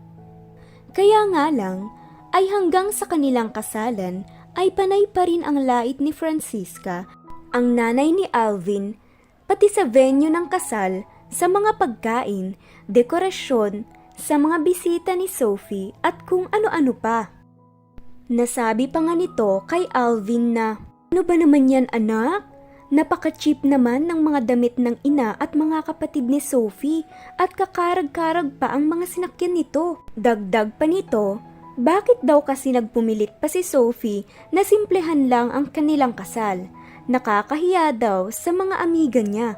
Kaya 0.92 1.24
nga 1.32 1.48
lang, 1.48 1.88
ay 2.32 2.48
hanggang 2.48 2.92
sa 2.92 3.08
kanilang 3.08 3.52
kasalan 3.52 4.24
ay 4.56 4.72
panay 4.72 5.08
pa 5.08 5.24
rin 5.24 5.40
ang 5.44 5.64
lait 5.64 5.96
ni 6.00 6.12
Francisca, 6.12 7.08
ang 7.52 7.72
nanay 7.72 8.12
ni 8.12 8.28
Alvin, 8.32 8.96
pati 9.48 9.68
sa 9.68 9.88
venue 9.88 10.28
ng 10.28 10.48
kasal, 10.52 11.04
sa 11.32 11.48
mga 11.48 11.80
pagkain, 11.80 12.56
dekorasyon, 12.92 13.88
sa 14.16 14.36
mga 14.36 14.60
bisita 14.60 15.16
ni 15.16 15.24
Sophie 15.24 15.96
at 16.04 16.20
kung 16.28 16.44
ano-ano 16.52 16.92
pa. 16.92 17.32
Nasabi 18.28 18.88
pa 18.88 19.00
nga 19.00 19.16
nito 19.16 19.64
kay 19.64 19.88
Alvin 19.96 20.52
na, 20.52 20.76
Ano 21.12 21.20
ba 21.24 21.36
naman 21.36 21.68
yan 21.68 21.88
anak? 21.92 22.51
Napaka-cheap 22.92 23.64
naman 23.64 24.04
ng 24.04 24.20
mga 24.20 24.52
damit 24.52 24.76
ng 24.76 25.00
ina 25.00 25.32
at 25.40 25.56
mga 25.56 25.88
kapatid 25.88 26.28
ni 26.28 26.44
Sophie 26.44 27.08
at 27.40 27.48
kakarag-karag 27.56 28.60
pa 28.60 28.68
ang 28.68 28.84
mga 28.84 29.08
sinakyan 29.08 29.56
nito. 29.56 30.04
Dagdag 30.12 30.76
pa 30.76 30.84
nito, 30.84 31.40
bakit 31.80 32.20
daw 32.20 32.44
kasi 32.44 32.68
nagpumilit 32.68 33.40
pa 33.40 33.48
si 33.48 33.64
Sophie 33.64 34.28
na 34.52 34.60
simplehan 34.60 35.32
lang 35.32 35.48
ang 35.56 35.72
kanilang 35.72 36.12
kasal? 36.12 36.68
Nakakahiya 37.08 37.96
daw 37.96 38.28
sa 38.28 38.52
mga 38.52 38.84
amiga 38.84 39.24
niya. 39.24 39.56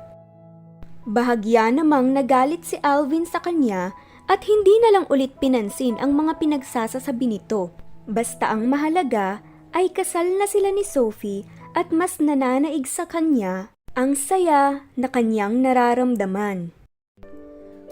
Bahagya 1.03 1.75
namang 1.75 2.15
nagalit 2.15 2.63
si 2.63 2.79
Alvin 2.87 3.27
sa 3.27 3.43
kanya 3.43 3.91
at 4.31 4.47
hindi 4.47 4.79
na 4.79 4.95
lang 4.95 5.07
ulit 5.11 5.43
pinansin 5.43 5.99
ang 5.99 6.15
mga 6.15 6.39
pinagsasasabi 6.39 7.27
nito. 7.35 7.75
Basta 8.07 8.47
ang 8.55 8.71
mahalaga 8.71 9.43
ay 9.75 9.91
kasal 9.91 10.39
na 10.39 10.47
sila 10.47 10.71
ni 10.71 10.87
Sophie 10.87 11.43
at 11.75 11.91
mas 11.91 12.23
nananaig 12.23 12.87
sa 12.87 13.05
kanya 13.05 13.75
ang 13.99 14.15
saya 14.15 14.87
na 14.95 15.07
kanyang 15.11 15.63
nararamdaman. 15.63 16.71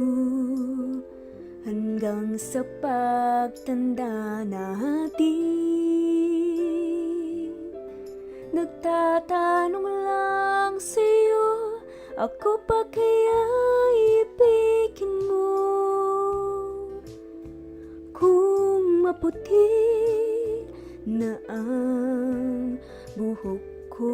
Hanggang 1.62 2.34
sa 2.42 2.66
pagtanda 2.82 4.42
natin 4.50 5.54
Nagtatanong 8.50 9.86
lang 9.86 10.82
sa'yo 10.82 11.69
Ako 12.20 12.60
pa 12.68 12.84
kaya 12.92 13.42
ibigin 14.20 15.08
mo 15.24 15.56
Kung 18.12 19.08
maputi 19.08 19.72
na 21.08 21.40
ang 21.48 22.76
buhok 23.16 23.64
ko 23.88 24.12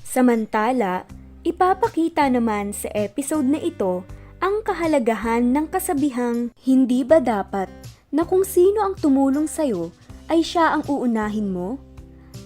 Samantala, 0.00 1.04
ipapakita 1.44 2.32
naman 2.32 2.72
sa 2.72 2.88
episode 2.96 3.52
na 3.52 3.60
ito 3.60 4.00
ang 4.40 4.64
kahalagahan 4.64 5.44
ng 5.44 5.68
kasabihang 5.68 6.56
hindi 6.64 7.04
ba 7.04 7.20
dapat 7.20 7.68
na 8.08 8.24
kung 8.24 8.48
sino 8.48 8.80
ang 8.80 8.96
tumulong 8.96 9.44
sa'yo 9.44 9.92
ay 10.32 10.40
siya 10.40 10.72
ang 10.72 10.88
uunahin 10.88 11.52
mo? 11.52 11.76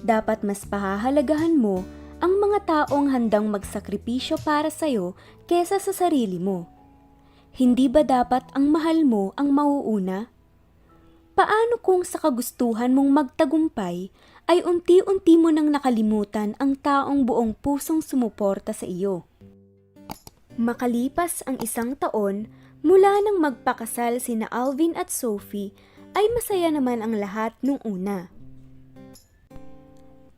Dapat 0.02 0.42
mas 0.42 0.66
pahahalagahan 0.66 1.54
mo 1.54 2.00
ang 2.21 2.37
mga 2.37 2.59
taong 2.69 3.11
handang 3.11 3.49
magsakripisyo 3.49 4.37
para 4.45 4.69
sa'yo 4.69 5.17
kesa 5.49 5.81
sa 5.81 5.93
sarili 5.93 6.37
mo. 6.37 6.69
Hindi 7.57 7.89
ba 7.91 8.07
dapat 8.07 8.47
ang 8.55 8.71
mahal 8.71 9.03
mo 9.09 9.33
ang 9.35 9.50
mauuna? 9.50 10.31
Paano 11.35 11.81
kung 11.81 12.05
sa 12.05 12.21
kagustuhan 12.21 12.93
mong 12.93 13.11
magtagumpay 13.11 14.12
ay 14.47 14.59
unti-unti 14.61 15.41
mo 15.41 15.49
nang 15.49 15.73
nakalimutan 15.73 16.53
ang 16.61 16.77
taong 16.77 17.25
buong 17.25 17.57
pusong 17.57 18.05
sumuporta 18.05 18.77
sa 18.77 18.85
iyo? 18.85 19.25
Makalipas 20.61 21.41
ang 21.49 21.57
isang 21.65 21.97
taon, 21.97 22.50
mula 22.85 23.17
nang 23.25 23.41
magpakasal 23.41 24.21
sina 24.21 24.45
Alvin 24.53 24.93
at 24.93 25.09
Sophie, 25.09 25.73
ay 26.12 26.29
masaya 26.37 26.69
naman 26.69 27.00
ang 27.00 27.17
lahat 27.17 27.57
nung 27.65 27.81
una. 27.87 28.29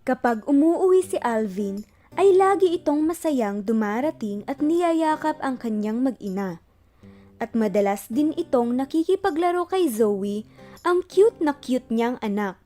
Kapag 0.02 0.50
umuuwi 0.50 1.06
si 1.06 1.14
Alvin, 1.22 1.86
ay 2.18 2.34
lagi 2.34 2.74
itong 2.74 3.06
masayang 3.06 3.62
dumarating 3.62 4.42
at 4.50 4.58
niyayakap 4.58 5.38
ang 5.38 5.54
kanyang 5.54 6.02
mag-ina. 6.02 6.58
At 7.38 7.54
madalas 7.54 8.10
din 8.10 8.34
itong 8.34 8.74
nakikipaglaro 8.74 9.70
kay 9.70 9.86
Zoe, 9.86 10.42
ang 10.82 11.06
cute 11.06 11.38
na 11.38 11.54
cute 11.54 11.86
niyang 11.94 12.18
anak. 12.18 12.58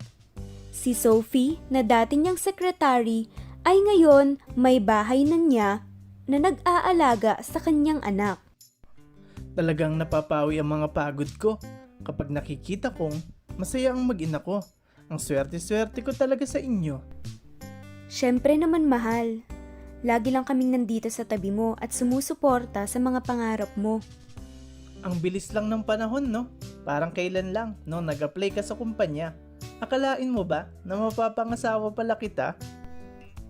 Si 0.72 0.96
Sophie, 0.96 1.60
na 1.68 1.84
dati 1.84 2.16
niyang 2.16 2.40
sekretary, 2.40 3.28
ay 3.68 3.84
ngayon 3.84 4.40
may 4.56 4.80
bahay 4.80 5.24
na 5.28 5.36
niya 5.36 5.84
na 6.24 6.40
nag-aalaga 6.40 7.40
sa 7.44 7.60
kanyang 7.60 8.00
anak. 8.00 8.40
Talagang 9.52 9.96
napapawi 9.96 10.56
ang 10.56 10.72
mga 10.72 10.88
pagod 10.92 11.28
ko 11.36 11.60
kapag 12.00 12.32
nakikita 12.32 12.92
kong 12.96 13.16
masaya 13.60 13.92
ang 13.92 14.04
mag-ina 14.04 14.40
ko. 14.40 14.60
Ang 15.06 15.22
swerte-swerte 15.22 16.02
ko 16.02 16.10
talaga 16.10 16.42
sa 16.42 16.58
inyo. 16.58 16.98
Siyempre 18.10 18.58
naman 18.58 18.90
mahal. 18.90 19.42
Lagi 20.02 20.30
lang 20.30 20.46
kaming 20.46 20.74
nandito 20.74 21.10
sa 21.10 21.22
tabi 21.26 21.50
mo 21.50 21.74
at 21.78 21.94
sumusuporta 21.94 22.86
sa 22.86 22.98
mga 22.98 23.22
pangarap 23.22 23.70
mo. 23.78 24.02
Ang 25.06 25.18
bilis 25.22 25.54
lang 25.54 25.70
ng 25.70 25.86
panahon, 25.86 26.26
no? 26.26 26.50
Parang 26.82 27.14
kailan 27.14 27.54
lang, 27.54 27.78
no? 27.86 28.02
Nag-apply 28.02 28.58
ka 28.58 28.62
sa 28.62 28.74
kumpanya. 28.74 29.34
Akalain 29.78 30.30
mo 30.30 30.42
ba 30.42 30.66
na 30.82 30.98
mapapangasawa 30.98 31.94
pala 31.94 32.18
kita? 32.18 32.58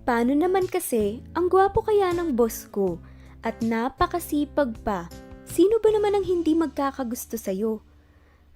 Paano 0.04 0.36
naman 0.36 0.68
kasi, 0.68 1.24
ang 1.34 1.48
gwapo 1.50 1.82
kaya 1.82 2.12
ng 2.14 2.36
boss 2.36 2.68
ko 2.68 3.00
at 3.40 3.58
napakasipag 3.64 4.76
pa. 4.84 5.08
Sino 5.46 5.80
ba 5.80 5.90
naman 5.90 6.14
ang 6.18 6.24
hindi 6.26 6.52
magkakagusto 6.52 7.38
sa'yo? 7.38 7.80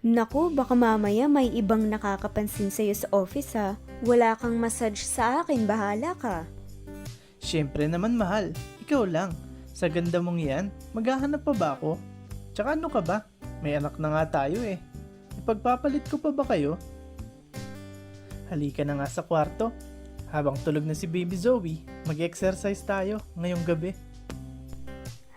Naku, 0.00 0.48
baka 0.48 0.72
mamaya 0.72 1.28
may 1.28 1.52
ibang 1.52 1.84
nakakapansin 1.84 2.72
sa'yo 2.72 2.96
sa 2.96 3.08
office 3.12 3.52
ha. 3.52 3.76
Wala 4.00 4.32
kang 4.32 4.56
massage 4.56 5.04
sa 5.04 5.44
akin, 5.44 5.68
bahala 5.68 6.16
ka. 6.16 6.48
Siyempre 7.36 7.84
naman 7.84 8.16
mahal, 8.16 8.56
ikaw 8.80 9.04
lang. 9.04 9.36
Sa 9.76 9.92
ganda 9.92 10.16
mong 10.24 10.40
yan, 10.40 10.72
maghahanap 10.96 11.44
pa 11.44 11.52
ba 11.52 11.68
ako? 11.76 12.00
Tsaka 12.56 12.80
ano 12.80 12.88
ka 12.88 13.04
ba? 13.04 13.28
May 13.60 13.76
anak 13.76 14.00
na 14.00 14.08
nga 14.08 14.40
tayo 14.40 14.64
eh. 14.64 14.80
Ipagpapalit 15.36 16.08
ko 16.08 16.16
pa 16.16 16.32
ba 16.32 16.48
kayo? 16.48 16.80
Halika 18.48 18.80
na 18.88 18.96
nga 18.96 19.08
sa 19.08 19.20
kwarto. 19.20 19.68
Habang 20.32 20.56
tulog 20.64 20.88
na 20.88 20.96
si 20.96 21.04
Baby 21.04 21.36
Zoe, 21.36 21.84
mag-exercise 22.08 22.80
tayo 22.88 23.20
ngayong 23.36 23.64
gabi. 23.68 23.92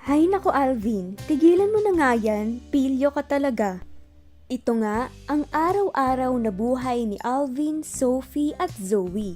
Hay 0.07 0.23
nako 0.31 0.55
Alvin, 0.55 1.19
tigilan 1.27 1.67
mo 1.67 1.83
na 1.83 1.91
nga 1.99 2.11
yan, 2.15 2.63
pilyo 2.71 3.11
ka 3.11 3.27
talaga. 3.27 3.83
Ito 4.53 4.77
nga 4.85 5.09
ang 5.25 5.49
araw-araw 5.49 6.37
na 6.37 6.53
buhay 6.53 7.09
ni 7.09 7.17
Alvin, 7.25 7.81
Sophie 7.81 8.53
at 8.61 8.69
Zoe. 8.77 9.33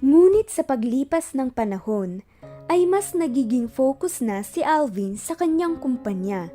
Ngunit 0.00 0.48
sa 0.48 0.64
paglipas 0.64 1.36
ng 1.36 1.52
panahon, 1.52 2.24
ay 2.72 2.88
mas 2.88 3.12
nagiging 3.12 3.68
focus 3.68 4.24
na 4.24 4.40
si 4.40 4.64
Alvin 4.64 5.20
sa 5.20 5.36
kanyang 5.36 5.76
kumpanya. 5.76 6.48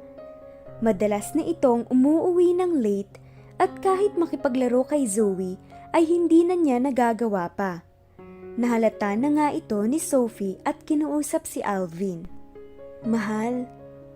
Madalas 0.82 1.38
na 1.38 1.46
itong 1.46 1.86
umuuwi 1.94 2.58
ng 2.58 2.82
late 2.82 3.22
at 3.62 3.70
kahit 3.86 4.18
makipaglaro 4.18 4.90
kay 4.90 5.06
Zoe 5.06 5.62
ay 5.94 6.10
hindi 6.10 6.42
na 6.42 6.58
niya 6.58 6.82
nagagawa 6.82 7.54
pa. 7.54 7.86
Nahalata 8.58 9.14
na 9.14 9.30
nga 9.30 9.48
ito 9.54 9.78
ni 9.86 10.02
Sophie 10.02 10.58
at 10.66 10.82
kinuusap 10.90 11.46
si 11.46 11.62
Alvin. 11.62 12.26
Mahal, 13.06 13.70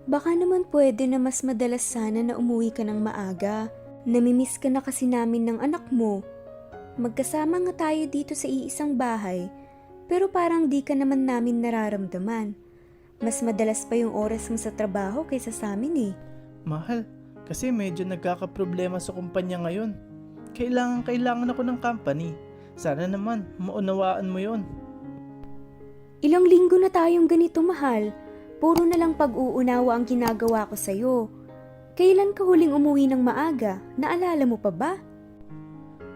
baka 0.06 0.34
naman 0.34 0.66
pwede 0.70 1.06
na 1.06 1.18
mas 1.18 1.46
madalas 1.46 1.82
sana 1.82 2.22
na 2.22 2.34
umuwi 2.34 2.74
ka 2.74 2.82
ng 2.82 2.98
maaga. 2.98 3.70
Namimiss 4.02 4.58
ka 4.58 4.66
na 4.66 4.82
kasi 4.82 5.06
namin 5.06 5.46
ng 5.46 5.58
anak 5.62 5.86
mo. 5.94 6.26
Magkasama 6.98 7.62
nga 7.64 7.88
tayo 7.88 8.04
dito 8.10 8.34
sa 8.34 8.50
iisang 8.50 8.98
bahay, 8.98 9.46
pero 10.10 10.28
parang 10.28 10.66
di 10.66 10.82
ka 10.82 10.92
naman 10.92 11.24
namin 11.24 11.62
nararamdaman. 11.62 12.52
Mas 13.22 13.38
madalas 13.40 13.86
pa 13.86 13.94
yung 13.94 14.12
oras 14.12 14.50
mo 14.50 14.58
sa 14.58 14.74
trabaho 14.74 15.22
kaysa 15.22 15.54
sa 15.54 15.72
amin 15.72 16.10
eh. 16.10 16.12
Mahal, 16.66 17.06
kasi 17.46 17.70
medyo 17.70 18.02
nagkakaproblema 18.02 18.98
sa 18.98 19.14
kumpanya 19.14 19.62
ngayon. 19.62 19.94
Kailangan 20.52 21.06
kailangan 21.06 21.52
ako 21.54 21.62
ng 21.62 21.78
company. 21.78 22.34
Sana 22.74 23.06
naman, 23.06 23.46
maunawaan 23.62 24.26
mo 24.26 24.42
yon. 24.42 24.66
Ilang 26.22 26.46
linggo 26.46 26.76
na 26.76 26.90
tayong 26.90 27.30
ganito 27.30 27.62
mahal. 27.62 28.10
Puro 28.62 28.86
na 28.86 28.94
lang 28.94 29.18
pag-uunawa 29.18 29.98
ang 29.98 30.06
ginagawa 30.06 30.70
ko 30.70 30.78
sa'yo. 30.78 31.26
Kailan 31.98 32.30
ka 32.30 32.46
huling 32.46 32.70
umuwi 32.70 33.10
ng 33.10 33.18
maaga? 33.18 33.82
Naalala 33.98 34.46
mo 34.46 34.54
pa 34.54 34.70
ba? 34.70 34.94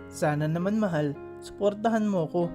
Sana 0.06 0.46
naman 0.46 0.78
mahal, 0.78 1.18
suportahan 1.42 2.06
mo 2.06 2.30
ko. 2.30 2.46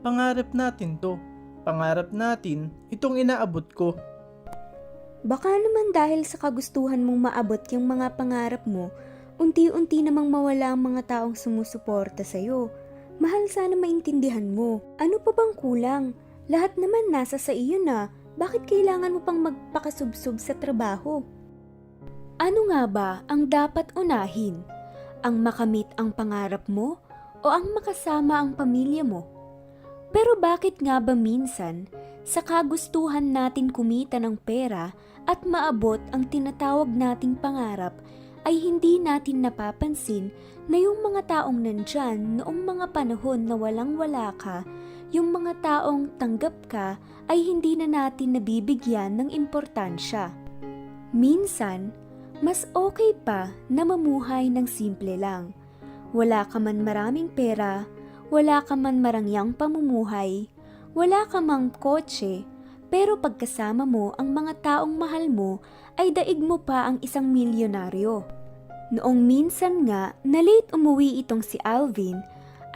Pangarap 0.00 0.56
natin 0.56 0.96
to. 1.04 1.20
Pangarap 1.68 2.16
natin, 2.16 2.72
itong 2.88 3.20
inaabot 3.20 3.68
ko. 3.76 3.92
Baka 5.20 5.52
naman 5.52 5.92
dahil 5.92 6.24
sa 6.24 6.40
kagustuhan 6.40 7.04
mong 7.04 7.28
maabot 7.28 7.60
yung 7.76 7.84
mga 7.84 8.16
pangarap 8.16 8.64
mo, 8.64 8.88
unti-unti 9.36 10.00
namang 10.00 10.32
mawala 10.32 10.72
ang 10.72 10.80
mga 10.80 11.12
taong 11.12 11.36
sumusuporta 11.36 12.24
sa'yo. 12.24 12.72
Mahal 13.20 13.52
sana 13.52 13.76
maintindihan 13.76 14.48
mo. 14.48 14.80
Ano 14.96 15.20
pa 15.20 15.36
bang 15.36 15.52
kulang? 15.60 16.04
Lahat 16.48 16.72
naman 16.80 17.12
nasa 17.12 17.36
sa 17.36 17.52
iyo 17.52 17.76
na. 17.84 18.08
Bakit 18.36 18.68
kailangan 18.68 19.16
mo 19.16 19.20
pang 19.24 19.40
magpakasubsob 19.40 20.36
sa 20.36 20.52
trabaho? 20.52 21.24
Ano 22.36 22.68
nga 22.68 22.84
ba 22.84 23.10
ang 23.32 23.48
dapat 23.48 23.96
unahin? 23.96 24.60
Ang 25.24 25.40
makamit 25.40 25.88
ang 25.96 26.12
pangarap 26.12 26.68
mo 26.68 27.00
o 27.40 27.46
ang 27.48 27.72
makasama 27.72 28.36
ang 28.36 28.52
pamilya 28.52 29.08
mo? 29.08 29.24
Pero 30.12 30.36
bakit 30.36 30.84
nga 30.84 31.00
ba 31.00 31.16
minsan, 31.16 31.88
sa 32.28 32.44
kagustuhan 32.44 33.32
natin 33.32 33.72
kumita 33.72 34.20
ng 34.20 34.36
pera 34.36 34.92
at 35.24 35.40
maabot 35.48 35.98
ang 36.12 36.28
tinatawag 36.28 36.92
nating 36.92 37.40
pangarap, 37.40 37.96
ay 38.44 38.60
hindi 38.60 39.00
natin 39.00 39.42
napapansin 39.42 40.28
na 40.68 40.76
yung 40.76 41.00
mga 41.00 41.24
taong 41.24 41.56
nandyan 41.56 42.38
noong 42.38 42.60
mga 42.68 42.92
panahon 42.92 43.48
na 43.48 43.56
walang-wala 43.56 44.36
ka, 44.36 44.62
yung 45.14 45.30
mga 45.30 45.62
taong 45.62 46.18
tanggap 46.18 46.56
ka 46.66 46.98
ay 47.30 47.38
hindi 47.42 47.78
na 47.78 47.86
natin 47.86 48.34
nabibigyan 48.34 49.18
ng 49.18 49.28
importansya. 49.30 50.30
Minsan, 51.14 51.94
mas 52.42 52.68
okay 52.76 53.16
pa 53.24 53.54
na 53.70 53.86
mamuhay 53.86 54.50
ng 54.52 54.66
simple 54.68 55.16
lang. 55.16 55.54
Wala 56.12 56.44
ka 56.46 56.58
man 56.60 56.82
maraming 56.82 57.30
pera, 57.32 57.86
wala 58.28 58.62
ka 58.62 58.74
man 58.74 58.98
marangyang 59.00 59.54
pamumuhay, 59.54 60.50
wala 60.92 61.24
ka 61.30 61.38
mang 61.38 61.70
kotse, 61.70 62.42
pero 62.90 63.18
pagkasama 63.18 63.84
mo 63.84 64.14
ang 64.18 64.30
mga 64.30 64.62
taong 64.62 64.94
mahal 64.94 65.26
mo 65.30 65.58
ay 65.98 66.12
daig 66.14 66.38
mo 66.38 66.60
pa 66.60 66.90
ang 66.90 66.98
isang 67.02 67.30
milyonaryo. 67.30 68.22
Noong 68.94 69.18
minsan 69.18 69.82
nga 69.82 70.14
na 70.22 70.38
late 70.38 70.70
umuwi 70.70 71.18
itong 71.24 71.42
si 71.42 71.58
Alvin, 71.66 72.22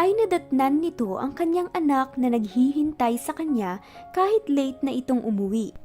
ay 0.01 0.17
nadatnan 0.17 0.81
nito 0.81 1.21
ang 1.21 1.37
kanyang 1.37 1.69
anak 1.77 2.17
na 2.17 2.33
naghihintay 2.33 3.21
sa 3.21 3.37
kanya 3.37 3.85
kahit 4.17 4.49
late 4.49 4.81
na 4.81 4.97
itong 4.97 5.21
umuwi. 5.21 5.77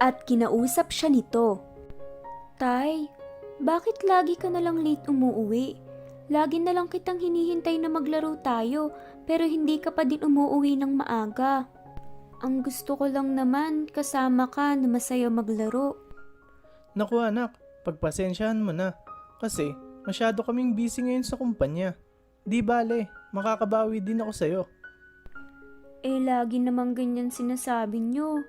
At 0.00 0.24
kinausap 0.24 0.88
siya 0.88 1.12
nito. 1.12 1.60
Tay, 2.56 3.12
bakit 3.60 4.00
lagi 4.08 4.40
ka 4.40 4.48
na 4.48 4.64
lang 4.64 4.80
late 4.80 5.04
umuuwi? 5.12 5.76
Lagi 6.32 6.64
na 6.64 6.72
lang 6.72 6.88
kitang 6.88 7.20
hinihintay 7.20 7.76
na 7.76 7.92
maglaro 7.92 8.40
tayo 8.40 8.88
pero 9.28 9.44
hindi 9.44 9.76
ka 9.76 9.92
pa 9.92 10.08
din 10.08 10.24
umuuwi 10.24 10.80
ng 10.80 11.04
maaga. 11.04 11.68
Ang 12.40 12.64
gusto 12.64 12.96
ko 12.96 13.04
lang 13.04 13.36
naman 13.36 13.84
kasama 13.84 14.48
ka 14.48 14.72
na 14.80 14.88
masaya 14.88 15.28
maglaro. 15.28 16.00
Naku 16.96 17.20
anak, 17.20 17.52
pagpasensyahan 17.84 18.64
mo 18.64 18.72
na. 18.72 18.96
Kasi 19.44 19.76
masyado 20.08 20.40
kaming 20.40 20.72
busy 20.72 21.04
ngayon 21.04 21.26
sa 21.26 21.36
kumpanya. 21.36 21.98
Di 22.48 22.64
bale, 22.64 23.17
makakabawi 23.32 24.00
din 24.00 24.22
ako 24.24 24.32
sa'yo. 24.32 24.62
Eh 26.06 26.22
lagi 26.22 26.62
namang 26.62 26.94
ganyan 26.94 27.28
sinasabi 27.28 27.98
nyo. 27.98 28.46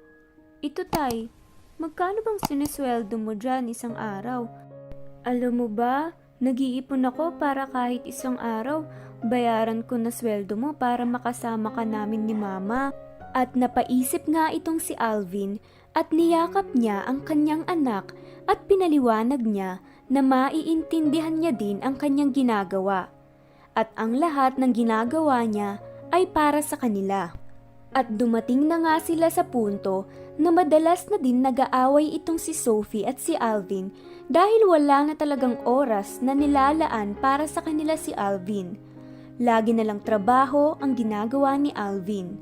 Ito 0.61 0.85
tay, 0.85 1.33
magkano 1.81 2.21
bang 2.21 2.39
sinesweldo 2.45 3.17
mo 3.17 3.33
dyan 3.33 3.71
isang 3.71 3.97
araw? 3.97 4.45
Alam 5.25 5.63
mo 5.63 5.67
ba, 5.67 6.13
nag-iipon 6.39 7.09
ako 7.09 7.41
para 7.41 7.65
kahit 7.67 8.05
isang 8.05 8.37
araw, 8.37 8.85
bayaran 9.25 9.83
ko 9.83 9.97
na 9.99 10.13
sweldo 10.13 10.55
mo 10.55 10.77
para 10.77 11.03
makasama 11.03 11.73
ka 11.73 11.83
namin 11.83 12.29
ni 12.29 12.35
mama. 12.37 12.93
At 13.29 13.53
napaisip 13.53 14.25
nga 14.25 14.49
itong 14.49 14.81
si 14.81 14.97
Alvin 14.97 15.61
at 15.93 16.09
niyakap 16.09 16.73
niya 16.73 17.05
ang 17.05 17.21
kanyang 17.25 17.61
anak 17.69 18.17
at 18.49 18.65
pinaliwanag 18.65 19.45
niya 19.45 19.81
na 20.09 20.25
maiintindihan 20.25 21.37
niya 21.37 21.53
din 21.53 21.77
ang 21.85 21.93
kanyang 21.93 22.33
ginagawa. 22.33 23.09
At 23.79 23.95
ang 23.95 24.19
lahat 24.19 24.59
ng 24.59 24.75
ginagawa 24.75 25.47
niya 25.47 25.79
ay 26.11 26.27
para 26.27 26.59
sa 26.59 26.75
kanila. 26.75 27.31
At 27.95 28.11
dumating 28.11 28.67
na 28.67 28.75
nga 28.83 28.95
sila 28.99 29.31
sa 29.31 29.47
punto 29.47 30.03
na 30.35 30.51
madalas 30.51 31.07
na 31.07 31.15
din 31.15 31.39
nag-aaway 31.39 32.11
itong 32.19 32.35
si 32.35 32.51
Sophie 32.51 33.07
at 33.07 33.23
si 33.23 33.39
Alvin 33.39 33.87
dahil 34.27 34.67
wala 34.67 35.07
na 35.07 35.13
talagang 35.15 35.63
oras 35.63 36.19
na 36.19 36.35
nilalaan 36.35 37.15
para 37.23 37.47
sa 37.47 37.63
kanila 37.63 37.95
si 37.95 38.11
Alvin. 38.19 38.75
Lagi 39.39 39.71
na 39.71 39.87
lang 39.87 40.03
trabaho 40.03 40.75
ang 40.83 40.99
ginagawa 40.99 41.55
ni 41.55 41.71
Alvin. 41.71 42.35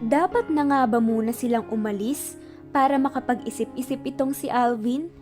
Dapat 0.00 0.48
na 0.48 0.64
nga 0.64 0.80
ba 0.88 0.96
muna 0.96 1.36
silang 1.36 1.68
umalis 1.68 2.40
para 2.72 2.96
makapag-isip-isip 2.96 4.00
itong 4.16 4.32
si 4.32 4.48
Alvin? 4.48 5.12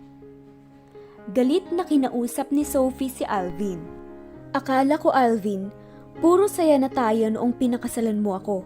Galit 1.34 1.66
na 1.74 1.82
kinausap 1.82 2.54
ni 2.54 2.62
Sophie 2.62 3.10
si 3.10 3.26
Alvin. 3.26 4.05
Akala 4.56 4.96
ko 4.96 5.12
Alvin, 5.12 5.68
puro 6.24 6.48
saya 6.48 6.80
na 6.80 6.88
tayo 6.88 7.28
noong 7.28 7.60
pinakasalan 7.60 8.24
mo 8.24 8.40
ako. 8.40 8.64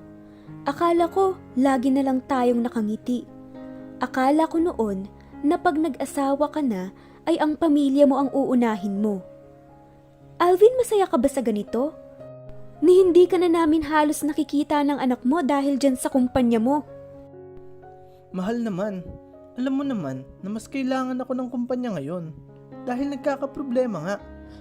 Akala 0.62 1.10
ko 1.10 1.34
lagi 1.58 1.90
na 1.90 2.06
lang 2.06 2.22
tayong 2.30 2.62
nakangiti. 2.62 3.26
Akala 3.98 4.46
ko 4.46 4.62
noon 4.62 5.10
na 5.42 5.58
pag 5.58 5.74
nag-asawa 5.74 6.46
ka 6.54 6.62
na 6.62 6.94
ay 7.26 7.42
ang 7.42 7.58
pamilya 7.58 8.06
mo 8.06 8.22
ang 8.22 8.30
uunahin 8.30 9.02
mo. 9.02 9.18
Alvin, 10.38 10.78
masaya 10.78 11.10
ka 11.10 11.18
ba 11.18 11.26
sa 11.26 11.42
ganito? 11.42 11.90
Ni 12.86 13.02
hindi 13.02 13.26
ka 13.26 13.42
na 13.42 13.50
namin 13.50 13.82
halos 13.82 14.22
nakikita 14.22 14.86
ng 14.86 15.02
anak 15.02 15.26
mo 15.26 15.42
dahil 15.42 15.74
dyan 15.74 15.98
sa 15.98 16.06
kumpanya 16.06 16.62
mo. 16.62 16.86
Mahal 18.30 18.62
naman. 18.62 19.02
Alam 19.58 19.74
mo 19.74 19.82
naman 19.82 20.22
na 20.46 20.54
mas 20.54 20.70
kailangan 20.70 21.18
ako 21.18 21.34
ng 21.34 21.50
kumpanya 21.50 21.98
ngayon. 21.98 22.30
Dahil 22.86 23.10
nagkakaproblema 23.10 23.98
nga. 24.06 24.16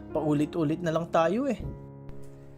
Paulit-ulit 0.10 0.82
na 0.82 0.90
lang 0.94 1.06
tayo 1.14 1.46
eh. 1.46 1.62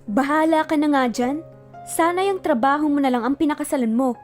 Bahala 0.08 0.64
ka 0.66 0.76
na 0.80 0.88
nga 0.92 1.04
dyan. 1.12 1.44
Sana 1.86 2.24
yung 2.26 2.40
trabaho 2.40 2.88
mo 2.88 3.00
na 3.02 3.10
lang 3.10 3.24
ang 3.26 3.36
pinakasalan 3.36 3.94
mo. 3.94 4.18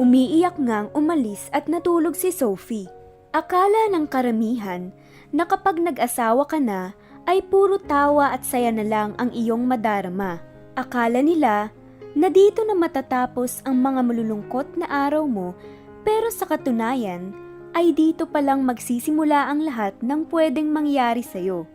Umiiyak 0.00 0.56
ngang 0.56 0.88
umalis 0.96 1.52
at 1.52 1.68
natulog 1.68 2.16
si 2.16 2.32
Sophie. 2.32 2.88
Akala 3.30 3.92
ng 3.92 4.08
karamihan 4.10 4.90
na 5.30 5.46
kapag 5.46 5.78
nag-asawa 5.78 6.48
ka 6.48 6.58
na 6.58 6.96
ay 7.28 7.44
puro 7.46 7.78
tawa 7.78 8.34
at 8.34 8.42
saya 8.42 8.74
na 8.74 8.82
lang 8.82 9.14
ang 9.20 9.30
iyong 9.30 9.62
madarama. 9.62 10.40
Akala 10.74 11.20
nila 11.22 11.70
na 12.16 12.26
dito 12.26 12.66
na 12.66 12.74
matatapos 12.74 13.62
ang 13.62 13.78
mga 13.78 14.00
malulungkot 14.02 14.74
na 14.80 14.86
araw 14.88 15.28
mo 15.30 15.54
pero 16.02 16.32
sa 16.32 16.48
katunayan 16.48 17.30
ay 17.70 17.94
dito 17.94 18.26
palang 18.26 18.66
magsisimula 18.66 19.46
ang 19.46 19.62
lahat 19.62 19.94
ng 20.02 20.26
pwedeng 20.32 20.74
mangyari 20.74 21.22
sa'yo. 21.22 21.68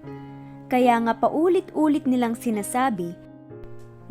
Kaya 0.76 1.00
nga 1.08 1.16
paulit-ulit 1.16 2.04
nilang 2.04 2.36
sinasabi 2.36 3.16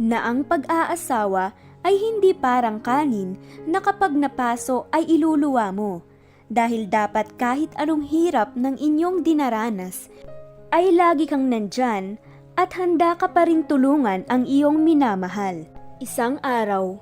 na 0.00 0.24
ang 0.24 0.48
pag-aasawa 0.48 1.52
ay 1.84 1.92
hindi 1.92 2.32
parang 2.32 2.80
kanin 2.80 3.36
na 3.68 3.84
kapag 3.84 4.16
napaso 4.16 4.88
ay 4.88 5.04
iluluwa 5.04 5.68
mo. 5.76 6.00
Dahil 6.48 6.88
dapat 6.88 7.36
kahit 7.36 7.68
anong 7.76 8.08
hirap 8.08 8.56
ng 8.56 8.80
inyong 8.80 9.20
dinaranas, 9.20 10.08
ay 10.72 10.88
lagi 10.88 11.28
kang 11.28 11.52
nandyan 11.52 12.16
at 12.56 12.72
handa 12.80 13.12
ka 13.12 13.28
pa 13.28 13.44
rin 13.44 13.68
tulungan 13.68 14.24
ang 14.32 14.48
iyong 14.48 14.80
minamahal. 14.80 15.68
Isang 16.00 16.40
araw, 16.40 16.96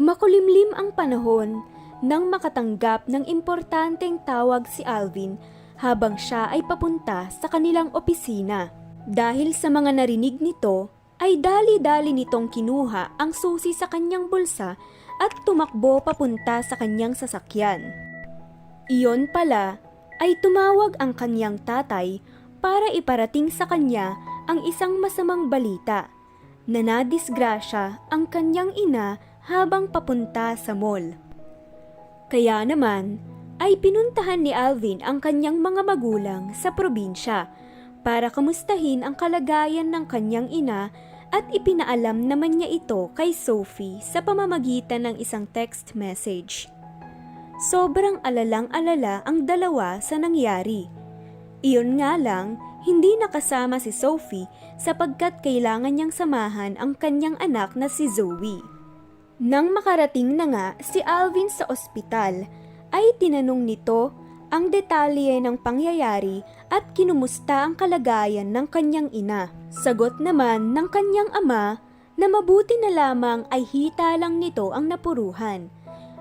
makulimlim 0.00 0.72
ang 0.72 0.96
panahon 0.96 1.60
nang 2.00 2.32
makatanggap 2.32 3.04
ng 3.12 3.28
importanteng 3.28 4.24
tawag 4.24 4.64
si 4.64 4.80
Alvin 4.88 5.36
habang 5.76 6.16
siya 6.16 6.48
ay 6.48 6.64
papunta 6.64 7.28
sa 7.28 7.44
kanilang 7.52 7.92
opisina. 7.92 8.85
Dahil 9.06 9.54
sa 9.54 9.70
mga 9.70 10.02
narinig 10.02 10.42
nito, 10.42 10.90
ay 11.22 11.38
dali-dali 11.40 12.12
nitong 12.12 12.50
kinuha 12.52 13.16
ang 13.16 13.30
susi 13.32 13.72
sa 13.72 13.88
kanyang 13.88 14.28
bulsa 14.28 14.76
at 15.16 15.32
tumakbo 15.48 16.02
papunta 16.04 16.60
sa 16.60 16.76
kanyang 16.76 17.16
sasakyan. 17.16 17.88
Iyon 18.92 19.30
pala 19.32 19.80
ay 20.20 20.36
tumawag 20.44 20.98
ang 21.00 21.16
kanyang 21.16 21.56
tatay 21.64 22.20
para 22.60 22.92
iparating 22.92 23.48
sa 23.48 23.64
kanya 23.64 24.18
ang 24.50 24.60
isang 24.66 25.00
masamang 25.00 25.48
balita 25.48 26.12
na 26.66 26.82
nadisgrasya 26.82 28.02
ang 28.10 28.26
kanyang 28.26 28.74
ina 28.74 29.22
habang 29.46 29.86
papunta 29.86 30.58
sa 30.58 30.74
mall. 30.74 31.14
Kaya 32.26 32.66
naman 32.66 33.22
ay 33.62 33.78
pinuntahan 33.78 34.42
ni 34.42 34.50
Alvin 34.50 34.98
ang 35.00 35.22
kanyang 35.22 35.62
mga 35.62 35.86
magulang 35.86 36.50
sa 36.52 36.74
probinsya 36.74 37.46
para 38.06 38.30
kamustahin 38.30 39.02
ang 39.02 39.18
kalagayan 39.18 39.90
ng 39.90 40.06
kanyang 40.06 40.46
ina 40.46 40.94
at 41.34 41.42
ipinaalam 41.50 42.30
naman 42.30 42.62
niya 42.62 42.78
ito 42.78 43.10
kay 43.18 43.34
Sophie 43.34 43.98
sa 43.98 44.22
pamamagitan 44.22 45.10
ng 45.10 45.18
isang 45.18 45.50
text 45.50 45.98
message. 45.98 46.70
Sobrang 47.66 48.22
alalang-alala 48.22 49.26
ang 49.26 49.42
dalawa 49.42 49.98
sa 49.98 50.22
nangyari. 50.22 50.86
Iyon 51.66 51.98
nga 51.98 52.14
lang, 52.14 52.62
hindi 52.86 53.18
nakasama 53.18 53.82
si 53.82 53.90
Sophie 53.90 54.46
sapagkat 54.78 55.42
kailangan 55.42 55.90
niyang 55.90 56.14
samahan 56.14 56.78
ang 56.78 56.94
kanyang 56.94 57.34
anak 57.42 57.74
na 57.74 57.90
si 57.90 58.06
Zoe. 58.06 58.62
Nang 59.42 59.74
makarating 59.74 60.38
na 60.38 60.46
nga 60.46 60.66
si 60.78 61.02
Alvin 61.02 61.50
sa 61.50 61.66
ospital, 61.66 62.46
ay 62.94 63.18
tinanong 63.18 63.66
nito 63.66 64.14
ang 64.54 64.70
detalye 64.70 65.42
ng 65.42 65.58
pangyayari 65.58 66.46
at 66.70 66.82
kinumusta 66.94 67.66
ang 67.66 67.74
kalagayan 67.78 68.50
ng 68.50 68.66
kanyang 68.66 69.08
ina. 69.14 69.50
Sagot 69.70 70.18
naman 70.18 70.74
ng 70.74 70.88
kanyang 70.90 71.30
ama 71.34 71.78
na 72.16 72.26
mabuti 72.26 72.74
na 72.80 72.90
lamang 72.90 73.44
ay 73.52 73.62
hita 73.62 74.16
lang 74.16 74.40
nito 74.40 74.72
ang 74.72 74.88
napuruhan 74.88 75.68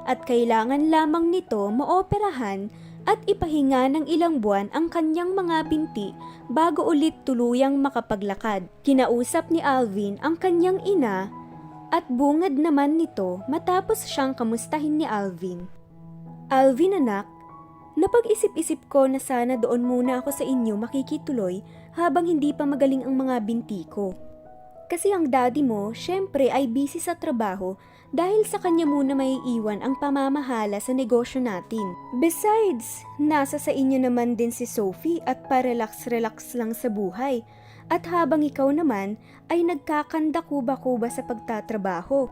at 0.05 0.21
kailangan 0.23 0.93
lamang 0.93 1.33
nito 1.33 1.67
maoperahan 1.73 2.69
at 3.05 3.21
ipahinga 3.29 3.89
ng 3.93 4.05
ilang 4.09 4.41
buwan 4.41 4.69
ang 4.73 4.89
kanyang 4.89 5.33
mga 5.33 5.69
binti 5.69 6.13
bago 6.49 6.85
ulit 6.85 7.13
tuluyang 7.25 7.77
makapaglakad. 7.81 8.65
Kinausap 8.85 9.49
ni 9.49 9.61
Alvin 9.61 10.17
ang 10.21 10.37
kanyang 10.37 10.81
ina 10.85 11.29
at 11.93 12.05
bungad 12.09 12.57
naman 12.57 12.97
nito 12.97 13.41
matapos 13.45 14.09
siyang 14.09 14.33
kamustahin 14.33 14.97
ni 15.01 15.05
Alvin. 15.05 15.69
Alvin 16.49 16.97
anak, 16.97 17.25
napag-isip-isip 17.95 18.87
ko 18.91 19.07
na 19.07 19.19
sana 19.19 19.55
doon 19.59 19.83
muna 19.83 20.19
ako 20.23 20.31
sa 20.31 20.43
inyo 20.43 20.75
makikituloy 20.79 21.63
habang 21.95 22.27
hindi 22.27 22.51
pa 22.51 22.67
magaling 22.67 23.07
ang 23.07 23.15
mga 23.15 23.35
binti 23.43 23.87
ko. 23.87 24.15
Kasi 24.85 25.09
ang 25.09 25.33
daddy 25.33 25.65
mo, 25.65 25.95
syempre 25.97 26.53
ay 26.53 26.69
busy 26.69 27.01
sa 27.01 27.17
trabaho 27.17 27.73
dahil 28.13 28.45
sa 28.45 28.61
kanya 28.61 28.85
muna 28.85 29.17
may 29.17 29.35
iwan 29.57 29.81
ang 29.81 29.97
pamamahala 29.97 30.77
sa 30.77 30.93
negosyo 30.93 31.41
natin. 31.41 31.83
Besides, 32.21 33.01
nasa 33.17 33.57
sa 33.57 33.73
inyo 33.73 34.05
naman 34.05 34.37
din 34.37 34.53
si 34.53 34.69
Sophie 34.69 35.19
at 35.25 35.41
parelax-relax 35.49 36.53
lang 36.53 36.71
sa 36.77 36.87
buhay. 36.87 37.41
At 37.89 38.05
habang 38.09 38.41
ikaw 38.45 38.69
naman 38.73 39.17
ay 39.49 39.61
nagkakanda 39.65 40.45
kuba-kuba 40.45 41.09
sa 41.09 41.25
pagtatrabaho. 41.25 42.29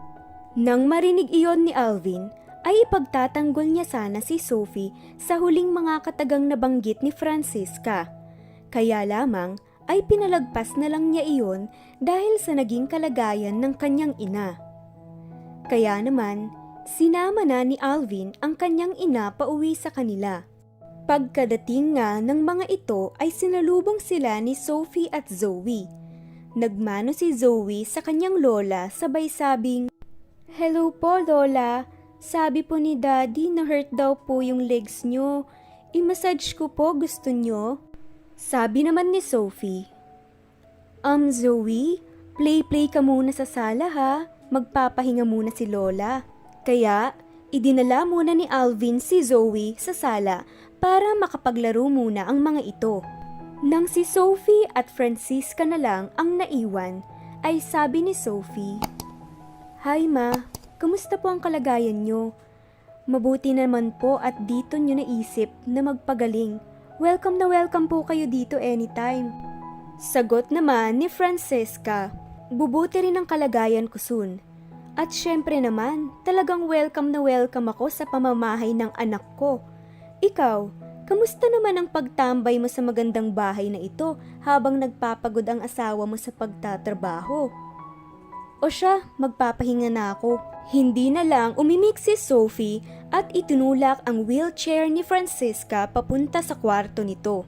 Nang 0.53 0.85
marinig 0.85 1.33
iyon 1.33 1.65
ni 1.65 1.73
Alvin, 1.73 2.29
ay 2.63 2.87
ipagtatanggol 2.87 3.67
niya 3.67 3.85
sana 3.87 4.19
si 4.23 4.39
Sophie 4.39 4.91
sa 5.19 5.39
huling 5.39 5.71
mga 5.71 6.03
katagang 6.03 6.47
nabanggit 6.47 6.99
ni 7.03 7.11
Francisca. 7.11 8.07
Kaya 8.71 9.03
lamang 9.05 9.59
ay 9.91 10.01
pinalagpas 10.07 10.75
na 10.79 10.87
lang 10.87 11.11
niya 11.11 11.27
iyon 11.27 11.67
dahil 11.99 12.39
sa 12.39 12.55
naging 12.55 12.87
kalagayan 12.87 13.59
ng 13.59 13.75
kanyang 13.75 14.15
ina. 14.15 14.55
Kaya 15.67 15.99
naman, 16.03 16.51
sinama 16.87 17.43
na 17.47 17.63
ni 17.63 17.79
Alvin 17.79 18.35
ang 18.43 18.55
kanyang 18.55 18.95
ina 18.99 19.31
pauwi 19.35 19.75
sa 19.75 19.91
kanila. 19.91 20.43
Pagkadating 21.03 21.99
nga 21.99 22.23
ng 22.23 22.47
mga 22.47 22.65
ito 22.71 23.11
ay 23.19 23.27
sinalubong 23.27 23.99
sila 23.99 24.39
ni 24.39 24.55
Sophie 24.55 25.11
at 25.11 25.27
Zoe. 25.27 25.83
Nagmano 26.55 27.11
si 27.11 27.35
Zoe 27.35 27.83
sa 27.83 27.99
kanyang 27.99 28.39
lola 28.39 28.87
sabay 28.87 29.27
sabing, 29.27 29.91
Hello 30.53 30.93
po 30.93 31.17
lola, 31.19 31.83
sabi 32.23 32.63
po 32.63 32.79
ni 32.79 32.95
daddy 32.95 33.51
na 33.51 33.67
hurt 33.67 33.91
daw 33.91 34.15
po 34.15 34.39
yung 34.39 34.63
legs 34.63 35.03
nyo. 35.03 35.43
I-massage 35.91 36.55
ko 36.55 36.71
po 36.71 36.95
gusto 36.95 37.27
nyo? 37.27 37.83
Sabi 38.39 38.87
naman 38.87 39.11
ni 39.11 39.19
Sophie, 39.19 39.91
Um, 41.03 41.35
Zoe, 41.35 41.99
play-play 42.39 42.87
ka 42.87 43.03
muna 43.03 43.35
sa 43.35 43.43
sala 43.43 43.91
ha. 43.91 44.13
Magpapahinga 44.55 45.27
muna 45.27 45.51
si 45.51 45.67
Lola. 45.67 46.23
Kaya, 46.63 47.11
idinala 47.51 48.07
muna 48.07 48.31
ni 48.31 48.47
Alvin 48.47 49.03
si 49.03 49.19
Zoe 49.19 49.75
sa 49.75 49.91
sala 49.91 50.47
para 50.79 51.11
makapaglaro 51.19 51.91
muna 51.91 52.23
ang 52.23 52.39
mga 52.39 52.61
ito. 52.63 53.03
Nang 53.67 53.91
si 53.91 54.07
Sophie 54.07 54.63
at 54.71 54.87
Francisca 54.87 55.67
na 55.67 55.75
lang 55.75 56.07
ang 56.15 56.39
naiwan, 56.39 57.03
ay 57.43 57.59
sabi 57.59 57.99
ni 57.99 58.15
Sophie, 58.15 58.79
Hi 59.83 60.07
ma, 60.07 60.31
kamusta 60.83 61.15
po 61.15 61.31
ang 61.31 61.39
kalagayan 61.39 62.03
nyo? 62.03 62.35
Mabuti 63.07 63.55
naman 63.55 63.95
po 63.95 64.19
at 64.19 64.35
dito 64.43 64.75
nyo 64.75 64.99
naisip 64.99 65.47
na 65.63 65.79
magpagaling. 65.79 66.59
Welcome 66.99 67.39
na 67.39 67.47
welcome 67.47 67.87
po 67.87 68.03
kayo 68.03 68.27
dito 68.27 68.59
anytime. 68.59 69.31
Sagot 69.95 70.51
naman 70.51 70.99
ni 70.99 71.07
Francesca, 71.07 72.11
bubuti 72.51 72.99
rin 72.99 73.15
ang 73.15 73.23
kalagayan 73.23 73.87
ko 73.87 73.95
soon. 73.95 74.43
At 74.99 75.15
syempre 75.15 75.55
naman, 75.63 76.11
talagang 76.27 76.67
welcome 76.67 77.15
na 77.15 77.23
welcome 77.23 77.71
ako 77.71 77.87
sa 77.87 78.03
pamamahay 78.03 78.75
ng 78.75 78.91
anak 78.99 79.23
ko. 79.39 79.63
Ikaw, 80.19 80.67
kamusta 81.07 81.47
naman 81.47 81.79
ang 81.79 81.87
pagtambay 81.95 82.59
mo 82.59 82.67
sa 82.67 82.83
magandang 82.83 83.31
bahay 83.31 83.71
na 83.71 83.79
ito 83.79 84.19
habang 84.43 84.75
nagpapagod 84.83 85.47
ang 85.47 85.63
asawa 85.63 86.03
mo 86.03 86.19
sa 86.19 86.27
pagtatrabaho? 86.35 87.62
O 88.63 88.71
siya, 88.71 89.03
magpapahinga 89.19 89.91
na 89.91 90.15
ako. 90.15 90.39
Hindi 90.71 91.11
na 91.11 91.27
lang 91.27 91.51
umimik 91.59 91.99
si 91.99 92.15
Sophie 92.15 92.79
at 93.11 93.27
itinulak 93.35 93.99
ang 94.07 94.23
wheelchair 94.23 94.87
ni 94.87 95.03
Francisca 95.03 95.91
papunta 95.91 96.39
sa 96.39 96.55
kwarto 96.55 97.03
nito. 97.03 97.43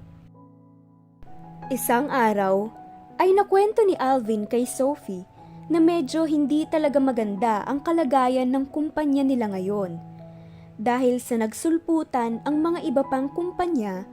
Isang 1.71 2.11
araw, 2.11 2.67
ay 3.15 3.31
nakwento 3.31 3.87
ni 3.87 3.95
Alvin 3.95 4.43
kay 4.43 4.67
Sophie 4.67 5.23
na 5.71 5.79
medyo 5.79 6.27
hindi 6.27 6.67
talaga 6.67 6.99
maganda 6.99 7.63
ang 7.63 7.79
kalagayan 7.79 8.51
ng 8.51 8.67
kumpanya 8.67 9.23
nila 9.23 9.55
ngayon. 9.55 9.95
Dahil 10.75 11.23
sa 11.23 11.39
nagsulputan 11.39 12.43
ang 12.43 12.59
mga 12.59 12.83
iba 12.83 13.07
pang 13.07 13.31
kumpanya, 13.31 14.03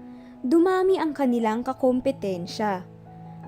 dumami 0.47 1.03
ang 1.03 1.11
kanilang 1.11 1.67
kakompetensya. 1.67 2.87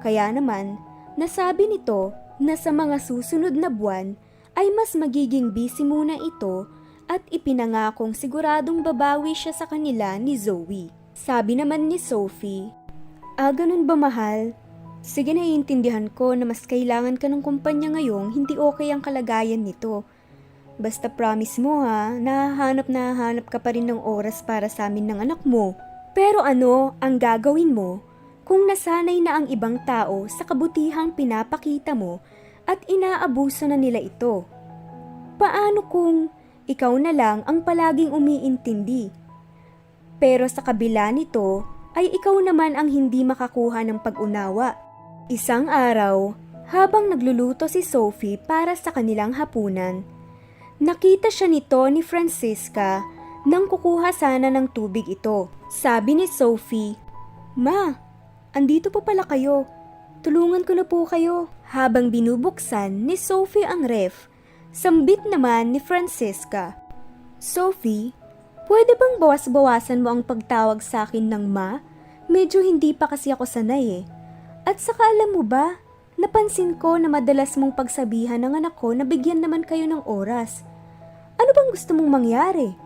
Kaya 0.02 0.34
naman, 0.34 0.74
nasabi 1.14 1.70
nito 1.70 2.23
na 2.38 2.58
sa 2.58 2.74
mga 2.74 2.98
susunod 2.98 3.54
na 3.54 3.70
buwan 3.70 4.18
ay 4.54 4.70
mas 4.74 4.94
magiging 4.94 5.50
busy 5.50 5.82
muna 5.82 6.14
ito 6.18 6.66
at 7.10 7.20
ipinangakong 7.28 8.16
siguradong 8.16 8.80
babawi 8.80 9.36
siya 9.36 9.52
sa 9.52 9.66
kanila 9.68 10.16
ni 10.16 10.38
Zoe. 10.38 10.88
Sabi 11.14 11.58
naman 11.58 11.86
ni 11.86 12.00
Sophie, 12.00 12.70
Ah, 13.34 13.50
ganun 13.50 13.86
ba 13.86 13.98
mahal? 13.98 14.54
Sige 15.04 15.34
naiintindihan 15.36 16.08
ko 16.08 16.32
na 16.32 16.46
mas 16.48 16.64
kailangan 16.64 17.18
ka 17.20 17.28
ng 17.28 17.44
kumpanya 17.44 17.92
ngayong 17.98 18.32
hindi 18.32 18.56
okay 18.56 18.88
ang 18.94 19.04
kalagayan 19.04 19.66
nito. 19.66 20.06
Basta 20.80 21.12
promise 21.12 21.60
mo 21.60 21.82
ha, 21.84 22.14
nahahanap 22.14 22.88
na 22.88 23.12
hahanap 23.12 23.46
ka 23.50 23.60
pa 23.60 23.74
rin 23.74 23.90
ng 23.90 24.00
oras 24.00 24.42
para 24.42 24.66
sa 24.66 24.88
amin 24.88 25.06
ng 25.10 25.18
anak 25.28 25.42
mo. 25.44 25.76
Pero 26.14 26.42
ano 26.42 26.94
ang 27.02 27.18
gagawin 27.18 27.74
mo 27.74 28.13
kung 28.44 28.68
nasanay 28.68 29.18
na 29.24 29.40
ang 29.40 29.46
ibang 29.48 29.80
tao 29.88 30.28
sa 30.28 30.44
kabutihang 30.44 31.16
pinapakita 31.16 31.96
mo 31.96 32.20
at 32.68 32.80
inaabuso 32.84 33.64
na 33.64 33.76
nila 33.80 34.00
ito? 34.00 34.44
Paano 35.40 35.84
kung 35.88 36.28
ikaw 36.68 36.94
na 37.00 37.10
lang 37.10 37.42
ang 37.48 37.64
palaging 37.64 38.12
umiintindi? 38.12 39.10
Pero 40.20 40.46
sa 40.46 40.62
kabila 40.62 41.10
nito 41.10 41.64
ay 41.96 42.12
ikaw 42.12 42.38
naman 42.38 42.78
ang 42.78 42.86
hindi 42.92 43.24
makakuha 43.26 43.82
ng 43.86 43.98
pag-unawa. 44.04 44.76
Isang 45.32 45.72
araw, 45.72 46.36
habang 46.68 47.08
nagluluto 47.12 47.68
si 47.68 47.80
Sophie 47.80 48.36
para 48.36 48.76
sa 48.76 48.92
kanilang 48.92 49.36
hapunan, 49.36 50.04
nakita 50.80 51.32
siya 51.32 51.48
nito 51.48 51.80
ni 51.88 52.04
Francisca 52.04 53.04
nang 53.44 53.68
kukuha 53.68 54.12
sana 54.12 54.48
ng 54.48 54.72
tubig 54.72 55.04
ito. 55.08 55.52
Sabi 55.68 56.16
ni 56.16 56.26
Sophie, 56.28 56.96
Ma, 57.54 58.03
andito 58.54 58.88
po 58.88 59.02
pala 59.02 59.26
kayo. 59.26 59.66
Tulungan 60.24 60.64
ko 60.64 60.72
na 60.72 60.86
po 60.86 61.04
kayo. 61.04 61.52
Habang 61.68 62.08
binubuksan 62.08 63.04
ni 63.04 63.18
Sophie 63.18 63.66
ang 63.66 63.84
ref, 63.84 64.30
sambit 64.70 65.20
naman 65.26 65.74
ni 65.74 65.82
Francisca. 65.82 66.78
Sophie, 67.42 68.14
pwede 68.70 68.96
bang 68.96 69.20
bawas-bawasan 69.20 70.00
mo 70.00 70.14
ang 70.14 70.22
pagtawag 70.24 70.80
sa 70.80 71.04
akin 71.04 71.28
ng 71.28 71.44
ma? 71.50 71.82
Medyo 72.30 72.64
hindi 72.64 72.96
pa 72.96 73.10
kasi 73.10 73.34
ako 73.34 73.44
sanay 73.44 74.00
eh. 74.00 74.04
At 74.64 74.80
saka 74.80 75.04
alam 75.04 75.36
mo 75.36 75.42
ba, 75.44 75.76
napansin 76.16 76.80
ko 76.80 76.96
na 76.96 77.10
madalas 77.10 77.58
mong 77.60 77.76
pagsabihan 77.76 78.40
ng 78.40 78.64
anak 78.64 78.80
ko 78.80 78.96
na 78.96 79.04
bigyan 79.04 79.44
naman 79.44 79.60
kayo 79.66 79.84
ng 79.84 80.08
oras. 80.08 80.64
Ano 81.36 81.50
bang 81.52 81.68
gusto 81.68 81.92
mong 81.92 82.10
mangyari? 82.22 82.83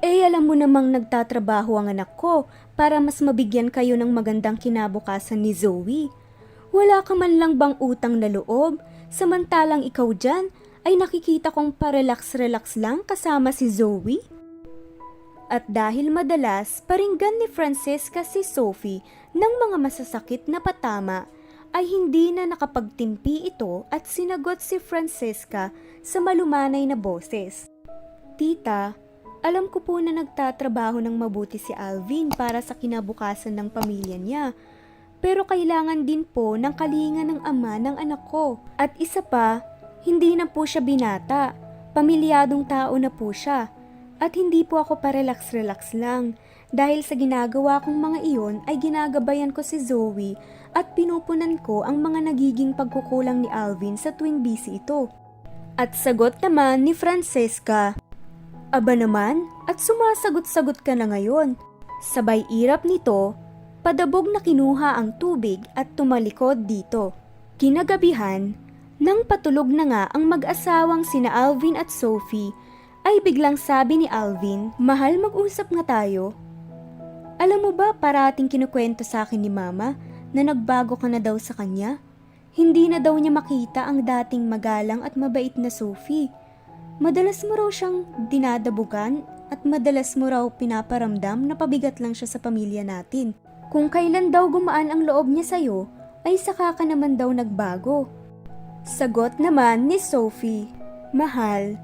Eh 0.00 0.24
alam 0.24 0.48
mo 0.48 0.56
namang 0.56 0.88
nagtatrabaho 0.96 1.76
ang 1.76 1.92
anak 1.92 2.16
ko 2.16 2.48
para 2.72 2.96
mas 3.04 3.20
mabigyan 3.20 3.68
kayo 3.68 4.00
ng 4.00 4.08
magandang 4.08 4.56
kinabukasan 4.56 5.44
ni 5.44 5.52
Zoe. 5.52 6.08
Wala 6.72 7.04
ka 7.04 7.12
man 7.12 7.36
lang 7.36 7.60
bang 7.60 7.76
utang 7.76 8.16
na 8.16 8.32
loob, 8.32 8.80
samantalang 9.12 9.84
ikaw 9.84 10.08
dyan 10.16 10.48
ay 10.88 10.96
nakikita 10.96 11.52
kong 11.52 11.76
parelax-relax 11.76 12.80
lang 12.80 13.04
kasama 13.04 13.52
si 13.52 13.68
Zoe? 13.68 14.24
At 15.52 15.68
dahil 15.68 16.08
madalas 16.08 16.80
paringgan 16.88 17.36
ni 17.36 17.50
Francesca 17.52 18.24
si 18.24 18.40
Sophie 18.40 19.04
ng 19.36 19.52
mga 19.68 19.76
masasakit 19.82 20.48
na 20.48 20.64
patama, 20.64 21.28
ay 21.70 21.86
hindi 21.86 22.34
na 22.34 22.48
nakapagtimpi 22.48 23.46
ito 23.46 23.86
at 23.92 24.08
sinagot 24.08 24.58
si 24.58 24.80
Francesca 24.82 25.70
sa 26.00 26.18
malumanay 26.18 26.82
na 26.88 26.98
boses. 26.98 27.70
Tita, 28.34 28.96
alam 29.40 29.72
ko 29.72 29.80
po 29.80 29.96
na 30.04 30.12
nagtatrabaho 30.12 31.00
ng 31.00 31.16
mabuti 31.16 31.56
si 31.56 31.72
Alvin 31.72 32.28
para 32.28 32.60
sa 32.60 32.76
kinabukasan 32.76 33.56
ng 33.56 33.68
pamilya 33.72 34.20
niya. 34.20 34.44
Pero 35.20 35.48
kailangan 35.48 36.04
din 36.04 36.24
po 36.24 36.56
ng 36.56 36.72
kalinga 36.76 37.24
ng 37.24 37.40
ama 37.44 37.76
ng 37.80 37.96
anak 37.96 38.28
ko. 38.28 38.60
At 38.76 38.96
isa 39.00 39.24
pa, 39.24 39.64
hindi 40.04 40.36
na 40.36 40.48
po 40.48 40.64
siya 40.64 40.84
binata. 40.84 41.56
Pamilyadong 41.92 42.68
tao 42.68 42.96
na 42.96 43.08
po 43.08 43.32
siya. 43.32 43.68
At 44.20 44.36
hindi 44.36 44.64
po 44.64 44.80
ako 44.80 45.00
parelax-relax 45.00 45.96
lang. 45.96 46.36
Dahil 46.70 47.00
sa 47.00 47.16
ginagawa 47.16 47.80
kong 47.80 47.96
mga 47.96 48.18
iyon 48.24 48.56
ay 48.68 48.76
ginagabayan 48.76 49.50
ko 49.50 49.64
si 49.64 49.80
Zoe 49.80 50.36
at 50.70 50.94
pinupunan 50.94 51.58
ko 51.64 51.82
ang 51.82 51.98
mga 51.98 52.30
nagiging 52.30 52.76
pagkukulang 52.76 53.42
ni 53.42 53.48
Alvin 53.50 53.96
sa 53.96 54.12
tuwing 54.14 54.44
busy 54.44 54.78
ito. 54.78 55.10
At 55.74 55.96
sagot 55.96 56.38
naman 56.44 56.84
ni 56.84 56.92
Francesca, 56.94 57.96
Aba 58.70 58.94
naman, 58.94 59.50
at 59.66 59.82
sumasagot-sagot 59.82 60.86
ka 60.86 60.94
na 60.94 61.10
ngayon. 61.10 61.58
Sabay 61.98 62.46
irap 62.54 62.86
nito, 62.86 63.34
padabog 63.82 64.30
na 64.30 64.38
kinuha 64.38 64.94
ang 64.94 65.18
tubig 65.18 65.58
at 65.74 65.90
tumalikod 65.98 66.70
dito. 66.70 67.10
Kinagabihan, 67.58 68.54
nang 69.02 69.26
patulog 69.26 69.66
na 69.66 69.84
nga 69.90 70.02
ang 70.14 70.30
mag-asawang 70.30 71.02
sina 71.02 71.34
Alvin 71.34 71.74
at 71.74 71.90
Sophie, 71.90 72.54
ay 73.02 73.18
biglang 73.26 73.58
sabi 73.58 74.04
ni 74.04 74.06
Alvin, 74.06 74.70
Mahal 74.78 75.18
mag-usap 75.18 75.66
nga 75.74 75.98
tayo. 75.98 76.36
Alam 77.42 77.66
mo 77.66 77.70
ba 77.74 77.90
parating 77.96 78.46
kinukwento 78.46 79.02
sa 79.02 79.26
akin 79.26 79.40
ni 79.40 79.50
Mama 79.50 79.98
na 80.30 80.46
nagbago 80.46 80.94
ka 80.94 81.10
na 81.10 81.18
daw 81.18 81.34
sa 81.42 81.58
kanya? 81.58 81.98
Hindi 82.54 82.86
na 82.86 83.02
daw 83.02 83.18
niya 83.18 83.34
makita 83.34 83.82
ang 83.88 84.06
dating 84.06 84.46
magalang 84.46 85.02
at 85.02 85.18
mabait 85.18 85.56
na 85.58 85.72
Sophie. 85.72 86.30
Madalas 87.00 87.40
mo 87.48 87.56
raw 87.56 87.72
siyang 87.72 88.04
dinadabugan 88.28 89.24
at 89.48 89.64
madalas 89.64 90.12
mo 90.20 90.28
raw 90.28 90.44
pinaparamdam 90.52 91.48
na 91.48 91.56
pabigat 91.56 91.96
lang 91.96 92.12
siya 92.12 92.28
sa 92.28 92.36
pamilya 92.36 92.84
natin. 92.84 93.32
Kung 93.72 93.88
kailan 93.88 94.28
daw 94.28 94.52
gumaan 94.52 94.92
ang 94.92 95.08
loob 95.08 95.24
niya 95.24 95.56
sa'yo, 95.56 95.88
ay 96.28 96.36
saka 96.36 96.76
ka 96.76 96.84
naman 96.84 97.16
daw 97.16 97.32
nagbago. 97.32 98.04
Sagot 98.84 99.40
naman 99.40 99.88
ni 99.88 99.96
Sophie, 99.96 100.68
Mahal, 101.16 101.80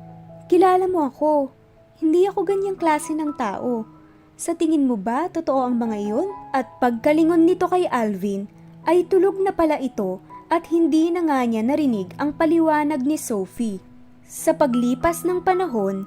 kilala 0.53 0.85
mo 0.85 1.09
ako. 1.09 1.49
Hindi 1.97 2.29
ako 2.29 2.45
ganyang 2.45 2.77
klase 2.77 3.17
ng 3.17 3.41
tao. 3.41 3.89
Sa 4.37 4.53
tingin 4.53 4.85
mo 4.85 5.01
ba 5.01 5.33
totoo 5.33 5.65
ang 5.65 5.81
mga 5.81 5.97
iyon? 5.97 6.29
At 6.53 6.77
pagkalingon 6.77 7.49
nito 7.49 7.65
kay 7.73 7.89
Alvin, 7.89 8.53
ay 8.85 9.09
tulog 9.09 9.41
na 9.41 9.57
pala 9.57 9.81
ito 9.81 10.21
at 10.53 10.69
hindi 10.69 11.09
na 11.09 11.25
nga 11.25 11.41
niya 11.41 11.65
narinig 11.65 12.13
ang 12.21 12.37
paliwanag 12.37 13.01
ni 13.01 13.17
Sophie. 13.17 13.86
Sa 14.27 14.51
paglipas 14.51 15.23
ng 15.23 15.39
panahon, 15.39 16.03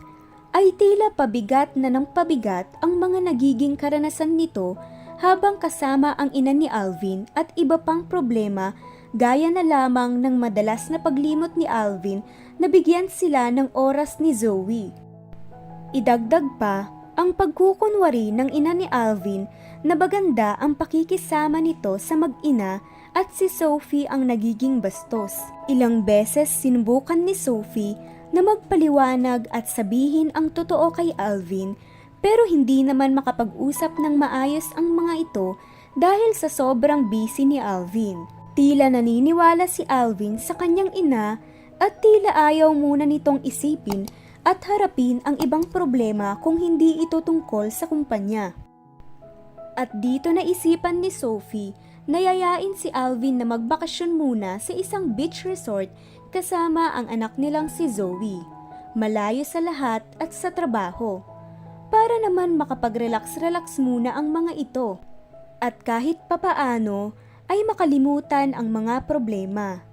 ay 0.52 0.76
tila 0.76 1.08
pabigat 1.16 1.72
na 1.80 1.88
ng 1.88 2.04
pabigat 2.12 2.68
ang 2.84 3.00
mga 3.00 3.32
nagiging 3.32 3.80
karanasan 3.80 4.36
nito 4.36 4.76
habang 5.24 5.56
kasama 5.56 6.20
ang 6.20 6.28
ina 6.36 6.52
ni 6.52 6.68
Alvin 6.68 7.32
at 7.32 7.56
iba 7.56 7.80
pang 7.80 8.04
problema 8.04 8.76
gaya 9.16 9.48
na 9.48 9.64
lamang 9.64 10.20
ng 10.20 10.36
madalas 10.36 10.92
na 10.92 11.00
paglimot 11.00 11.56
ni 11.56 11.64
Alvin 11.64 12.20
na 12.60 12.68
bigyan 12.68 13.08
sila 13.08 13.48
ng 13.56 13.72
oras 13.72 14.20
ni 14.20 14.36
Zoe. 14.36 14.92
Idagdag 15.96 16.60
pa 16.60 16.92
ang 17.16 17.32
pagkukunwari 17.32 18.36
ng 18.36 18.52
ina 18.52 18.76
ni 18.76 18.88
Alvin 18.92 19.48
na 19.80 19.96
baganda 19.96 20.60
ang 20.60 20.76
pakikisama 20.76 21.64
nito 21.64 21.96
sa 21.96 22.20
mag-ina 22.20 22.84
at 23.20 23.36
si 23.36 23.52
Sophie 23.52 24.08
ang 24.08 24.32
nagiging 24.32 24.80
bastos. 24.80 25.36
Ilang 25.68 26.08
beses 26.08 26.48
sinubukan 26.48 27.20
ni 27.20 27.36
Sophie 27.36 28.00
na 28.32 28.40
magpaliwanag 28.40 29.52
at 29.52 29.68
sabihin 29.68 30.32
ang 30.40 30.56
totoo 30.56 30.88
kay 30.96 31.12
Alvin 31.20 31.76
pero 32.24 32.48
hindi 32.48 32.80
naman 32.80 33.12
makapag-usap 33.12 34.00
ng 34.00 34.16
maayos 34.16 34.72
ang 34.80 34.96
mga 34.96 35.28
ito 35.28 35.60
dahil 36.00 36.32
sa 36.32 36.48
sobrang 36.48 37.12
busy 37.12 37.44
ni 37.44 37.60
Alvin. 37.60 38.24
Tila 38.56 38.88
naniniwala 38.88 39.68
si 39.68 39.84
Alvin 39.92 40.40
sa 40.40 40.56
kanyang 40.56 40.96
ina 40.96 41.36
at 41.76 42.00
tila 42.00 42.32
ayaw 42.48 42.72
muna 42.72 43.04
nitong 43.04 43.44
isipin 43.44 44.08
at 44.48 44.64
harapin 44.64 45.20
ang 45.28 45.36
ibang 45.44 45.68
problema 45.68 46.40
kung 46.40 46.56
hindi 46.56 47.04
ito 47.04 47.20
tungkol 47.20 47.68
sa 47.68 47.88
kumpanya. 47.88 48.56
At 49.76 49.92
dito 50.00 50.32
naisipan 50.32 51.04
ni 51.04 51.12
Sophie 51.12 51.72
na 52.10 52.18
yayain 52.18 52.74
si 52.74 52.90
Alvin 52.90 53.38
na 53.38 53.46
magbakasyon 53.46 54.18
muna 54.18 54.58
sa 54.58 54.74
isang 54.74 55.14
beach 55.14 55.46
resort 55.46 55.94
kasama 56.34 56.90
ang 56.98 57.06
anak 57.06 57.38
nilang 57.38 57.70
si 57.70 57.86
Zoe, 57.86 58.42
malayo 58.98 59.46
sa 59.46 59.62
lahat 59.62 60.02
at 60.18 60.34
sa 60.34 60.50
trabaho, 60.50 61.22
para 61.94 62.18
naman 62.26 62.58
makapag-relax-relax 62.58 63.78
muna 63.78 64.18
ang 64.18 64.34
mga 64.34 64.58
ito. 64.58 64.98
At 65.62 65.86
kahit 65.86 66.18
papaano 66.26 67.14
ay 67.46 67.62
makalimutan 67.70 68.58
ang 68.58 68.74
mga 68.74 69.06
problema. 69.06 69.86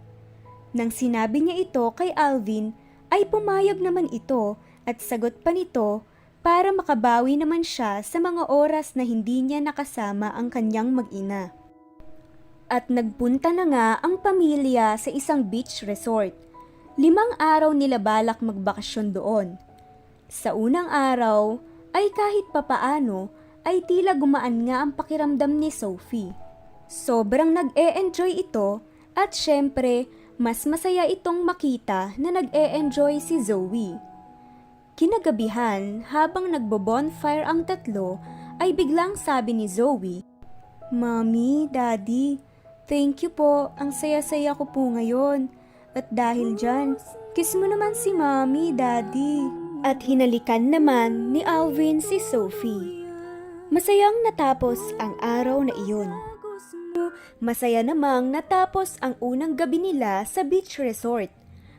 Nang 0.72 0.88
sinabi 0.88 1.44
niya 1.44 1.68
ito 1.68 1.84
kay 1.92 2.16
Alvin, 2.16 2.72
ay 3.12 3.28
pumayag 3.28 3.76
naman 3.76 4.08
ito 4.08 4.56
at 4.88 5.04
sagot 5.04 5.44
pa 5.44 5.52
nito 5.52 6.00
para 6.40 6.72
makabawi 6.72 7.36
naman 7.36 7.60
siya 7.60 8.00
sa 8.00 8.16
mga 8.24 8.48
oras 8.48 8.96
na 8.96 9.04
hindi 9.04 9.44
niya 9.44 9.60
nakasama 9.60 10.32
ang 10.32 10.48
kanyang 10.48 10.96
mag-ina. 10.96 11.65
At 12.66 12.90
nagpunta 12.90 13.54
na 13.54 13.64
nga 13.70 13.88
ang 14.02 14.18
pamilya 14.18 14.98
sa 14.98 15.10
isang 15.14 15.46
beach 15.46 15.86
resort. 15.86 16.34
Limang 16.98 17.38
araw 17.38 17.70
nila 17.70 18.02
balak 18.02 18.42
magbakasyon 18.42 19.14
doon. 19.14 19.48
Sa 20.26 20.56
unang 20.58 20.90
araw 20.90 21.62
ay 21.94 22.10
kahit 22.10 22.50
papaano 22.50 23.30
ay 23.62 23.86
tila 23.86 24.18
gumaan 24.18 24.66
nga 24.66 24.82
ang 24.82 24.90
pakiramdam 24.98 25.62
ni 25.62 25.70
Sophie. 25.70 26.34
Sobrang 26.90 27.54
nag-e-enjoy 27.54 28.34
ito 28.34 28.82
at 29.14 29.30
syempre 29.34 30.10
mas 30.36 30.68
masaya 30.68 31.08
itong 31.08 31.46
makita 31.46 32.12
na 32.20 32.28
nag-e-enjoy 32.34 33.22
si 33.22 33.40
Zoe. 33.40 33.96
Kinagabihan, 34.96 36.04
habang 36.08 36.52
nagbo-bonfire 36.52 37.44
ang 37.44 37.68
tatlo, 37.68 38.16
ay 38.60 38.72
biglang 38.72 39.16
sabi 39.16 39.52
ni 39.52 39.68
Zoe, 39.68 40.24
Mommy, 40.88 41.68
Daddy, 41.68 42.40
thank 42.88 43.22
you 43.22 43.30
po. 43.30 43.70
Ang 43.76 43.92
saya-saya 43.92 44.54
ko 44.56 44.66
po 44.66 44.90
ngayon. 44.90 45.50
At 45.96 46.10
dahil 46.12 46.56
dyan, 46.56 46.98
kiss 47.36 47.54
mo 47.54 47.66
naman 47.68 47.94
si 47.94 48.10
Mommy, 48.14 48.72
Daddy. 48.72 49.46
At 49.84 50.02
hinalikan 50.02 50.72
naman 50.72 51.36
ni 51.36 51.44
Alvin 51.46 52.00
si 52.00 52.18
Sophie. 52.18 53.06
Masayang 53.68 54.22
natapos 54.22 54.78
ang 55.02 55.18
araw 55.18 55.66
na 55.66 55.74
iyon. 55.86 56.10
Masaya 57.42 57.84
namang 57.84 58.32
natapos 58.32 58.96
ang 59.04 59.18
unang 59.20 59.58
gabi 59.58 59.76
nila 59.76 60.24
sa 60.24 60.40
beach 60.40 60.80
resort. 60.80 61.28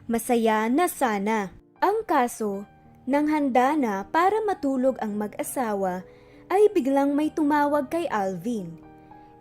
Masaya 0.05 0.69
na 0.69 0.85
sana. 0.85 1.49
Ang 1.81 2.05
kaso, 2.05 2.65
nang 3.07 3.29
handa 3.31 3.73
na 3.73 4.05
para 4.07 4.37
matulog 4.45 4.99
ang 5.01 5.17
mag-asawa, 5.17 6.03
ay 6.47 6.69
biglang 6.71 7.15
may 7.15 7.31
tumawag 7.31 7.91
kay 7.91 8.07
Alvin. 8.07 8.86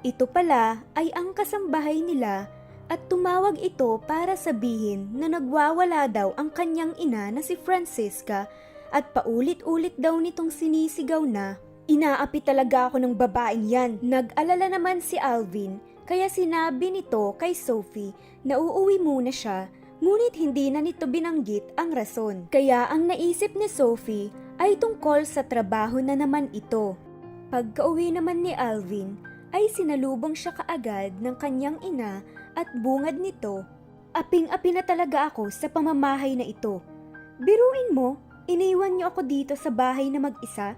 Ito 0.06 0.30
pala 0.30 0.86
ay 0.94 1.10
ang 1.18 1.34
kasambahay 1.34 1.98
nila 1.98 2.46
at 2.86 3.10
tumawag 3.10 3.58
ito 3.58 3.98
para 4.06 4.38
sabihin 4.38 5.10
na 5.18 5.26
nagwawala 5.26 6.06
daw 6.06 6.30
ang 6.38 6.54
kanyang 6.54 6.94
ina 6.94 7.34
na 7.34 7.42
si 7.42 7.58
Francisca 7.58 8.46
at 8.94 9.10
paulit-ulit 9.10 9.98
daw 9.98 10.14
nitong 10.22 10.54
sinisigaw 10.54 11.26
na 11.26 11.58
Inaapi 11.86 12.42
talaga 12.42 12.90
ako 12.90 12.98
ng 12.98 13.14
babaeng 13.14 13.66
yan. 13.70 14.02
Nag-alala 14.02 14.66
naman 14.66 14.98
si 14.98 15.14
Alvin 15.22 15.78
kaya 16.02 16.26
sinabi 16.26 16.90
nito 16.90 17.38
kay 17.38 17.54
Sophie 17.54 18.10
na 18.42 18.58
uuwi 18.58 18.98
muna 18.98 19.30
siya 19.30 19.70
ngunit 20.02 20.34
hindi 20.34 20.66
na 20.70 20.82
nito 20.82 21.06
binanggit 21.06 21.78
ang 21.78 21.94
rason. 21.94 22.50
Kaya 22.50 22.90
ang 22.90 23.06
naisip 23.06 23.54
ni 23.54 23.70
Sophie 23.70 24.34
ay 24.58 24.74
tungkol 24.82 25.22
sa 25.30 25.46
trabaho 25.46 26.02
na 26.02 26.18
naman 26.18 26.50
ito. 26.50 26.98
Pagka-uwi 27.54 28.10
naman 28.10 28.42
ni 28.42 28.50
Alvin 28.50 29.25
ay 29.54 29.70
sinalubong 29.70 30.34
siya 30.34 30.54
kaagad 30.54 31.18
ng 31.22 31.36
kanyang 31.38 31.78
ina 31.84 32.22
at 32.56 32.66
bungad 32.80 33.20
nito. 33.20 33.62
Aping-api 34.16 34.70
na 34.72 34.82
talaga 34.82 35.28
ako 35.28 35.52
sa 35.52 35.68
pamamahay 35.68 36.34
na 36.34 36.46
ito. 36.48 36.80
Biruin 37.36 37.92
mo, 37.92 38.16
iniwan 38.48 38.96
niyo 38.96 39.12
ako 39.12 39.20
dito 39.28 39.52
sa 39.52 39.68
bahay 39.68 40.08
na 40.08 40.22
mag-isa 40.22 40.72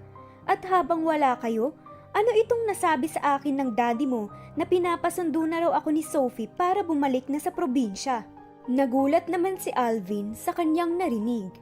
At 0.49 0.65
habang 0.65 1.05
wala 1.05 1.37
kayo, 1.39 1.77
ano 2.09 2.29
itong 2.33 2.65
nasabi 2.65 3.05
sa 3.05 3.37
akin 3.37 3.61
ng 3.61 3.69
daddy 3.77 4.09
mo 4.09 4.33
na 4.57 4.65
pinapasundo 4.65 5.45
na 5.45 5.61
raw 5.61 5.71
ako 5.77 5.89
ni 5.93 6.01
Sophie 6.01 6.49
para 6.49 6.81
bumalik 6.81 7.29
na 7.29 7.37
sa 7.37 7.53
probinsya? 7.53 8.25
Nagulat 8.65 9.29
naman 9.29 9.61
si 9.61 9.69
Alvin 9.77 10.33
sa 10.33 10.51
kanyang 10.51 10.97
narinig. 10.97 11.53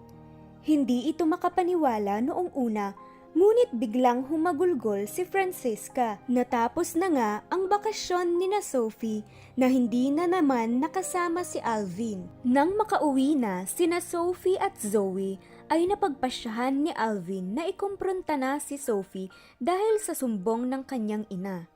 Hindi 0.63 1.11
ito 1.11 1.27
makapaniwala 1.27 2.23
noong 2.23 2.55
una, 2.55 2.95
ngunit 3.35 3.73
biglang 3.75 4.23
humagulgol 4.29 5.09
si 5.09 5.27
Francisca. 5.27 6.21
Natapos 6.29 6.95
na 6.95 7.07
nga 7.11 7.31
ang 7.51 7.67
bakasyon 7.67 8.39
ni 8.39 8.47
na 8.47 8.63
Sophie 8.63 9.25
na 9.57 9.67
hindi 9.67 10.13
na 10.13 10.29
naman 10.29 10.79
nakasama 10.79 11.43
si 11.43 11.57
Alvin. 11.59 12.29
Nang 12.45 12.77
makauwi 12.77 13.35
na 13.35 13.67
sina 13.67 13.99
Sophie 13.99 14.61
at 14.61 14.77
Zoe 14.79 15.41
ay 15.67 15.83
napagpasyahan 15.89 16.87
ni 16.87 16.91
Alvin 16.95 17.57
na 17.57 17.67
ikumpronta 17.67 18.39
na 18.39 18.61
si 18.63 18.79
Sophie 18.79 19.27
dahil 19.59 19.99
sa 19.99 20.15
sumbong 20.15 20.69
ng 20.71 20.87
kanyang 20.87 21.27
ina. 21.27 21.67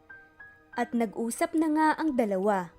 At 0.79 0.95
nag-usap 0.95 1.51
na 1.57 1.67
nga 1.67 1.87
ang 1.99 2.15
dalawa. 2.15 2.71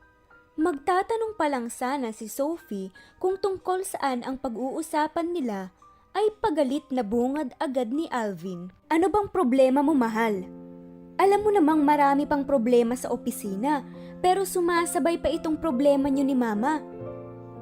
Magtatanong 0.56 1.36
pa 1.36 1.48
lang 1.48 1.68
sana 1.72 2.12
si 2.12 2.28
Sophie 2.28 2.92
kung 3.20 3.40
tungkol 3.40 3.84
saan 3.84 4.20
ang 4.24 4.36
pag-uusapan 4.40 5.32
nila 5.32 5.72
ay 6.12 6.28
pagalit 6.40 6.84
na 6.92 7.00
bungad 7.00 7.56
agad 7.56 7.88
ni 7.92 8.08
Alvin. 8.12 8.68
Ano 8.92 9.08
bang 9.08 9.28
problema 9.32 9.80
mo 9.80 9.96
mahal? 9.96 10.44
Alam 11.16 11.40
mo 11.44 11.50
namang 11.52 11.80
marami 11.84 12.24
pang 12.28 12.44
problema 12.44 12.96
sa 12.96 13.12
opisina 13.12 13.84
pero 14.20 14.44
sumasabay 14.44 15.18
pa 15.20 15.28
itong 15.32 15.56
problema 15.56 16.08
niyo 16.08 16.24
ni 16.24 16.36
mama. 16.36 16.80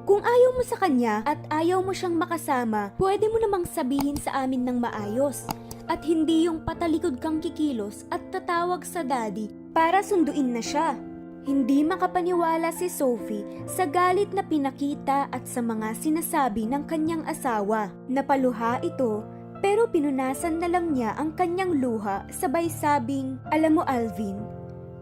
Kung 0.03 0.19
ayaw 0.25 0.57
mo 0.57 0.63
sa 0.65 0.81
kanya 0.81 1.21
at 1.23 1.39
ayaw 1.53 1.79
mo 1.79 1.93
siyang 1.93 2.17
makasama, 2.17 2.91
pwede 2.97 3.29
mo 3.29 3.37
namang 3.37 3.69
sabihin 3.69 4.17
sa 4.17 4.43
amin 4.43 4.65
ng 4.65 4.77
maayos 4.81 5.45
at 5.85 6.01
hindi 6.07 6.47
yung 6.49 6.63
patalikod 6.65 7.19
kang 7.19 7.37
kikilos 7.37 8.07
at 8.09 8.23
tatawag 8.33 8.81
sa 8.81 9.05
daddy 9.05 9.51
para 9.71 10.01
sunduin 10.01 10.55
na 10.55 10.63
siya. 10.63 10.97
Hindi 11.41 11.81
makapaniwala 11.81 12.69
si 12.69 12.85
Sophie 12.85 13.41
sa 13.65 13.89
galit 13.89 14.29
na 14.29 14.45
pinakita 14.45 15.25
at 15.33 15.49
sa 15.49 15.57
mga 15.57 15.97
sinasabi 15.97 16.69
ng 16.69 16.85
kanyang 16.85 17.25
asawa. 17.25 17.89
Napaluha 18.05 18.77
ito 18.85 19.25
pero 19.57 19.89
pinunasan 19.89 20.61
na 20.61 20.69
lang 20.69 20.93
niya 20.93 21.17
ang 21.17 21.33
kanyang 21.33 21.81
luha 21.81 22.29
sabay 22.29 22.69
sabing, 22.69 23.41
Alam 23.49 23.81
mo 23.81 23.83
Alvin, 23.89 24.37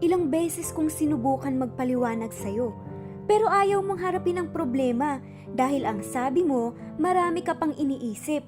ilang 0.00 0.32
beses 0.32 0.72
kong 0.72 0.88
sinubukan 0.88 1.52
magpaliwanag 1.60 2.32
sa'yo 2.32 2.72
pero 3.28 3.46
ayaw 3.46 3.84
mong 3.84 4.00
harapin 4.00 4.40
ang 4.40 4.48
problema 4.48 5.20
dahil 5.52 5.84
ang 5.86 6.00
sabi 6.00 6.40
mo 6.42 6.72
marami 6.96 7.44
ka 7.44 7.52
pang 7.52 7.70
iniisip. 7.76 8.42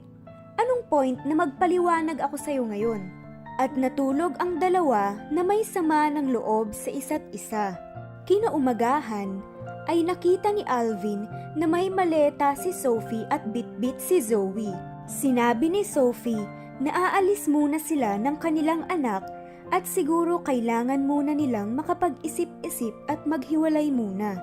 Anong 0.56 0.88
point 0.88 1.20
na 1.28 1.36
magpaliwanag 1.36 2.18
ako 2.24 2.40
sa'yo 2.40 2.66
ngayon? 2.66 3.21
At 3.62 3.78
natulog 3.78 4.34
ang 4.42 4.58
dalawa 4.58 5.14
na 5.30 5.46
may 5.46 5.62
sama 5.62 6.10
ng 6.10 6.34
loob 6.34 6.74
sa 6.74 6.90
isa't 6.90 7.22
isa. 7.30 7.78
Kinaumagahan 8.26 9.38
ay 9.86 10.02
nakita 10.02 10.50
ni 10.50 10.66
Alvin 10.66 11.30
na 11.54 11.70
may 11.70 11.86
maleta 11.86 12.58
si 12.58 12.74
Sophie 12.74 13.22
at 13.30 13.54
bitbit 13.54 14.02
si 14.02 14.18
Zoe. 14.18 14.66
Sinabi 15.06 15.70
ni 15.70 15.86
Sophie 15.86 16.42
na 16.82 16.90
aalis 16.90 17.46
muna 17.46 17.78
sila 17.78 18.18
ng 18.18 18.34
kanilang 18.42 18.82
anak 18.90 19.22
at 19.70 19.86
siguro 19.86 20.42
kailangan 20.42 21.06
muna 21.06 21.30
nilang 21.30 21.78
makapag-isip-isip 21.78 22.90
at 23.06 23.22
maghiwalay 23.30 23.94
muna. 23.94 24.42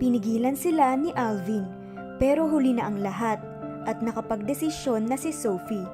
Pinigilan 0.00 0.56
sila 0.56 0.96
ni 0.96 1.12
Alvin 1.12 1.68
pero 2.16 2.48
huli 2.48 2.72
na 2.72 2.88
ang 2.88 3.04
lahat 3.04 3.36
at 3.84 4.00
nakapagdesisyon 4.00 5.12
na 5.12 5.20
si 5.20 5.28
Sophie. 5.28 5.84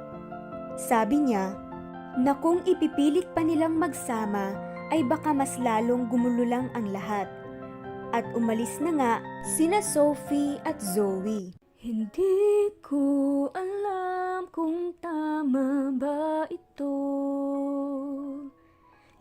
Sabi 0.79 1.27
niya 1.27 1.70
na 2.19 2.35
kung 2.39 2.63
ipipilit 2.67 3.31
pa 3.31 3.45
nilang 3.45 3.79
magsama 3.79 4.57
ay 4.91 5.07
baka 5.07 5.31
mas 5.31 5.55
lalong 5.63 6.11
gumulo 6.11 6.43
lang 6.43 6.67
ang 6.75 6.91
lahat. 6.91 7.31
At 8.11 8.27
umalis 8.35 8.83
na 8.83 8.91
nga 8.91 9.13
sina 9.55 9.79
Sophie 9.79 10.59
at 10.67 10.83
Zoe. 10.83 11.55
Hindi 11.79 12.69
ko 12.83 13.47
alam 13.55 14.51
kung 14.51 14.99
tama 14.99 15.95
ba 15.95 16.45
ito. 16.51 16.97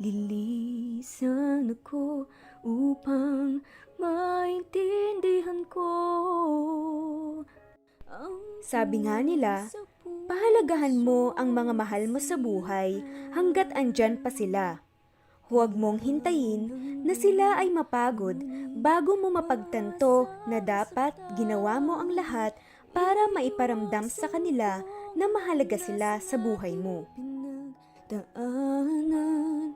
Lilisan 0.01 1.69
ako 1.69 2.25
upang 2.65 3.61
maintindihan 4.01 5.63
ko. 5.69 5.91
Sabi 8.59 9.01
nga 9.07 9.17
nila, 9.25 9.65
pahalagahan 10.29 10.93
mo 11.01 11.33
ang 11.33 11.53
mga 11.55 11.73
mahal 11.73 12.03
mo 12.05 12.21
sa 12.21 12.37
buhay 12.37 13.01
hanggat 13.33 13.73
andyan 13.73 14.21
pa 14.21 14.29
sila. 14.29 14.85
Huwag 15.49 15.73
mong 15.73 16.05
hintayin 16.05 16.69
na 17.01 17.17
sila 17.17 17.57
ay 17.57 17.73
mapagod 17.73 18.37
bago 18.77 19.17
mo 19.17 19.33
mapagtanto 19.33 20.29
na 20.45 20.61
dapat 20.61 21.17
ginawa 21.33 21.81
mo 21.81 21.97
ang 21.97 22.13
lahat 22.13 22.53
para 22.93 23.25
maiparamdam 23.33 24.05
sa 24.13 24.29
kanila 24.29 24.85
na 25.17 25.25
mahalaga 25.25 25.77
sila 25.81 26.21
sa 26.21 26.37
buhay 26.37 26.77
mo. 26.77 27.09
Daanan, 28.09 29.73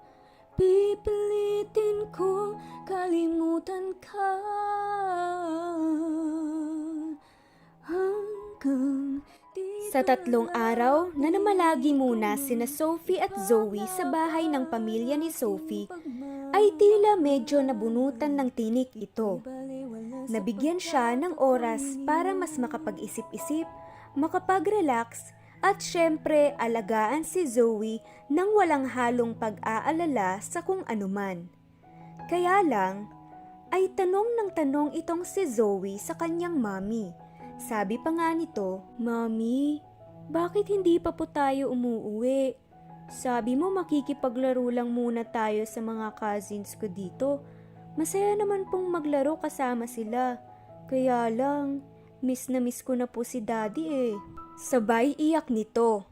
pipilitin 0.58 2.06
ko 2.14 2.54
kalimutan 2.86 3.98
ka 3.98 4.32
hanggang 7.90 8.23
sa 9.92 10.02
tatlong 10.02 10.48
araw 10.56 11.12
na 11.20 11.28
namalagi 11.28 11.92
muna 11.92 12.40
sina 12.40 12.64
Sophie 12.64 13.20
at 13.20 13.36
Zoe 13.36 13.84
sa 13.92 14.08
bahay 14.08 14.48
ng 14.48 14.72
pamilya 14.72 15.20
ni 15.20 15.30
Sophie, 15.30 15.92
ay 16.56 16.72
tila 16.80 17.20
medyo 17.20 17.60
nabunutan 17.60 18.40
ng 18.40 18.50
tinik 18.56 18.96
ito. 18.96 19.44
Nabigyan 20.32 20.80
siya 20.80 21.14
ng 21.20 21.36
oras 21.38 22.00
para 22.08 22.32
mas 22.32 22.56
makapag-isip-isip, 22.56 23.68
makapag-relax, 24.16 25.36
at 25.64 25.80
syempre 25.84 26.56
alagaan 26.60 27.24
si 27.24 27.44
Zoe 27.48 28.00
nang 28.32 28.52
walang 28.56 28.88
halong 28.88 29.36
pag-aalala 29.36 30.40
sa 30.40 30.64
kung 30.64 30.88
anuman. 30.88 31.48
Kaya 32.32 32.64
lang, 32.64 33.12
ay 33.76 33.92
tanong 33.92 34.40
ng 34.40 34.50
tanong 34.56 34.90
itong 34.96 35.28
si 35.28 35.48
Zoe 35.52 36.00
sa 36.00 36.16
kanyang 36.16 36.56
mami. 36.60 37.23
Sabi 37.64 37.96
pa 37.96 38.12
nga 38.12 38.36
nito, 38.36 38.84
Mami, 39.00 39.80
bakit 40.28 40.68
hindi 40.68 41.00
pa 41.00 41.16
po 41.16 41.24
tayo 41.24 41.72
umuuwi? 41.72 42.60
Sabi 43.08 43.56
mo 43.56 43.72
makikipaglaro 43.72 44.68
lang 44.68 44.92
muna 44.92 45.24
tayo 45.24 45.64
sa 45.64 45.80
mga 45.80 46.12
cousins 46.20 46.76
ko 46.76 46.92
dito. 46.92 47.40
Masaya 47.96 48.36
naman 48.36 48.68
pong 48.68 48.92
maglaro 48.92 49.40
kasama 49.40 49.88
sila. 49.88 50.44
Kaya 50.92 51.32
lang, 51.32 51.80
miss 52.20 52.52
na 52.52 52.60
miss 52.60 52.84
ko 52.84 53.00
na 53.00 53.08
po 53.08 53.24
si 53.24 53.40
daddy 53.40 54.12
eh. 54.12 54.16
Sabay 54.60 55.16
iyak 55.16 55.48
nito. 55.48 56.04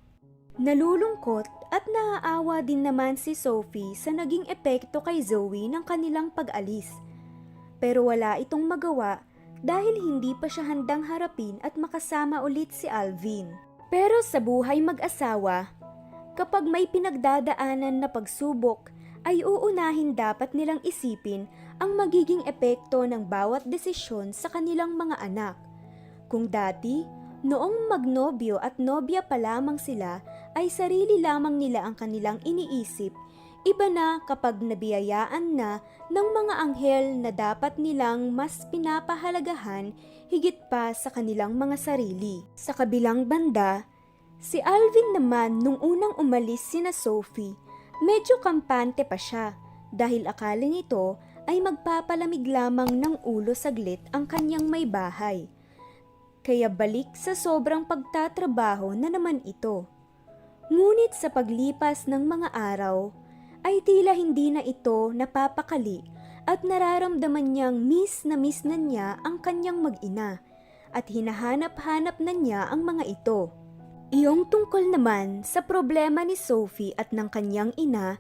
Nalulungkot 0.56 1.52
at 1.76 1.84
naaawa 1.84 2.64
din 2.64 2.88
naman 2.88 3.20
si 3.20 3.36
Sophie 3.36 3.92
sa 4.00 4.16
naging 4.16 4.48
epekto 4.48 5.04
kay 5.04 5.20
Zoe 5.20 5.68
ng 5.68 5.84
kanilang 5.84 6.32
pag-alis. 6.32 6.88
Pero 7.84 8.08
wala 8.08 8.40
itong 8.40 8.64
magawa 8.64 9.20
dahil 9.62 9.94
hindi 9.98 10.34
pa 10.38 10.50
siya 10.50 10.66
handang 10.66 11.06
harapin 11.06 11.62
at 11.62 11.78
makasama 11.78 12.42
ulit 12.42 12.74
si 12.74 12.90
Alvin. 12.90 13.54
Pero 13.94 14.22
sa 14.26 14.42
buhay 14.42 14.82
mag-asawa, 14.82 15.70
kapag 16.34 16.66
may 16.66 16.90
pinagdadaanan 16.90 18.02
na 18.02 18.10
pagsubok, 18.10 18.90
ay 19.22 19.46
uunahin 19.46 20.18
dapat 20.18 20.58
nilang 20.58 20.82
isipin 20.82 21.46
ang 21.78 21.94
magiging 21.94 22.42
epekto 22.50 23.06
ng 23.06 23.30
bawat 23.30 23.62
desisyon 23.70 24.34
sa 24.34 24.50
kanilang 24.50 24.98
mga 24.98 25.22
anak. 25.22 25.56
Kung 26.26 26.50
dati, 26.50 27.06
noong 27.46 27.90
magnobyo 27.90 28.58
at 28.58 28.82
nobya 28.82 29.22
pa 29.22 29.38
lamang 29.38 29.78
sila, 29.78 30.26
ay 30.58 30.74
sarili 30.74 31.22
lamang 31.22 31.62
nila 31.62 31.86
ang 31.86 31.94
kanilang 31.94 32.42
iniisip 32.42 33.14
Iba 33.62 33.94
na 33.94 34.18
kapag 34.26 34.58
nabiyayaan 34.58 35.54
na 35.54 35.86
ng 36.10 36.28
mga 36.34 36.54
anghel 36.66 37.06
na 37.22 37.30
dapat 37.30 37.78
nilang 37.78 38.34
mas 38.34 38.66
pinapahalagahan 38.74 39.94
higit 40.34 40.58
pa 40.66 40.90
sa 40.98 41.14
kanilang 41.14 41.54
mga 41.54 41.78
sarili. 41.78 42.42
Sa 42.58 42.74
kabilang 42.74 43.30
banda, 43.30 43.86
si 44.42 44.58
Alvin 44.66 45.14
naman 45.14 45.62
nung 45.62 45.78
unang 45.78 46.18
umalis 46.18 46.74
sina 46.74 46.90
Sophie, 46.90 47.54
medyo 48.02 48.42
kampante 48.42 49.06
pa 49.06 49.20
siya 49.20 49.54
dahil 49.94 50.26
akala 50.26 50.66
nito 50.66 51.22
ay 51.46 51.62
magpapalamig 51.62 52.48
lamang 52.50 52.90
ng 52.98 53.22
ulo 53.22 53.54
saglit 53.54 54.02
ang 54.10 54.26
kanyang 54.26 54.66
may 54.66 54.90
bahay. 54.90 55.46
Kaya 56.42 56.66
balik 56.66 57.14
sa 57.14 57.38
sobrang 57.38 57.86
pagtatrabaho 57.86 58.98
na 58.98 59.14
naman 59.14 59.46
ito. 59.46 59.86
Ngunit 60.74 61.14
sa 61.14 61.30
paglipas 61.30 62.10
ng 62.10 62.26
mga 62.26 62.50
araw, 62.58 63.14
ay 63.62 63.82
tila 63.86 64.18
hindi 64.18 64.50
na 64.50 64.62
ito 64.66 65.14
napapakali 65.14 66.02
at 66.50 66.66
nararamdaman 66.66 67.54
niyang 67.54 67.78
miss 67.78 68.26
na 68.26 68.36
miss 68.36 68.66
na 68.66 68.78
niya 68.78 69.22
ang 69.22 69.40
kanyang 69.40 69.82
mag-ina 69.82 70.42
at 70.92 71.08
hinahanap-hanap 71.08 72.20
na 72.20 72.34
niya 72.36 72.68
ang 72.68 72.84
mga 72.84 73.08
ito. 73.08 73.54
Iyong 74.12 74.52
tungkol 74.52 74.92
naman 74.92 75.48
sa 75.48 75.64
problema 75.64 76.28
ni 76.28 76.36
Sophie 76.36 76.92
at 77.00 77.16
ng 77.16 77.32
kanyang 77.32 77.72
ina, 77.80 78.20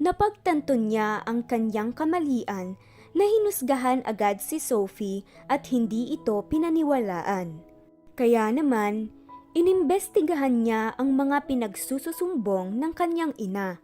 napagtanto 0.00 0.72
niya 0.72 1.20
ang 1.28 1.44
kanyang 1.44 1.92
kamalian 1.92 2.80
na 3.12 3.24
hinusgahan 3.28 4.00
agad 4.08 4.40
si 4.40 4.56
Sophie 4.56 5.28
at 5.52 5.68
hindi 5.68 6.16
ito 6.16 6.40
pinaniwalaan. 6.48 7.60
Kaya 8.16 8.48
naman, 8.48 9.12
inimbestigahan 9.52 10.64
niya 10.64 10.96
ang 10.96 11.12
mga 11.12 11.44
pinagsususumbong 11.44 12.78
ng 12.78 12.92
kanyang 12.96 13.36
ina. 13.36 13.82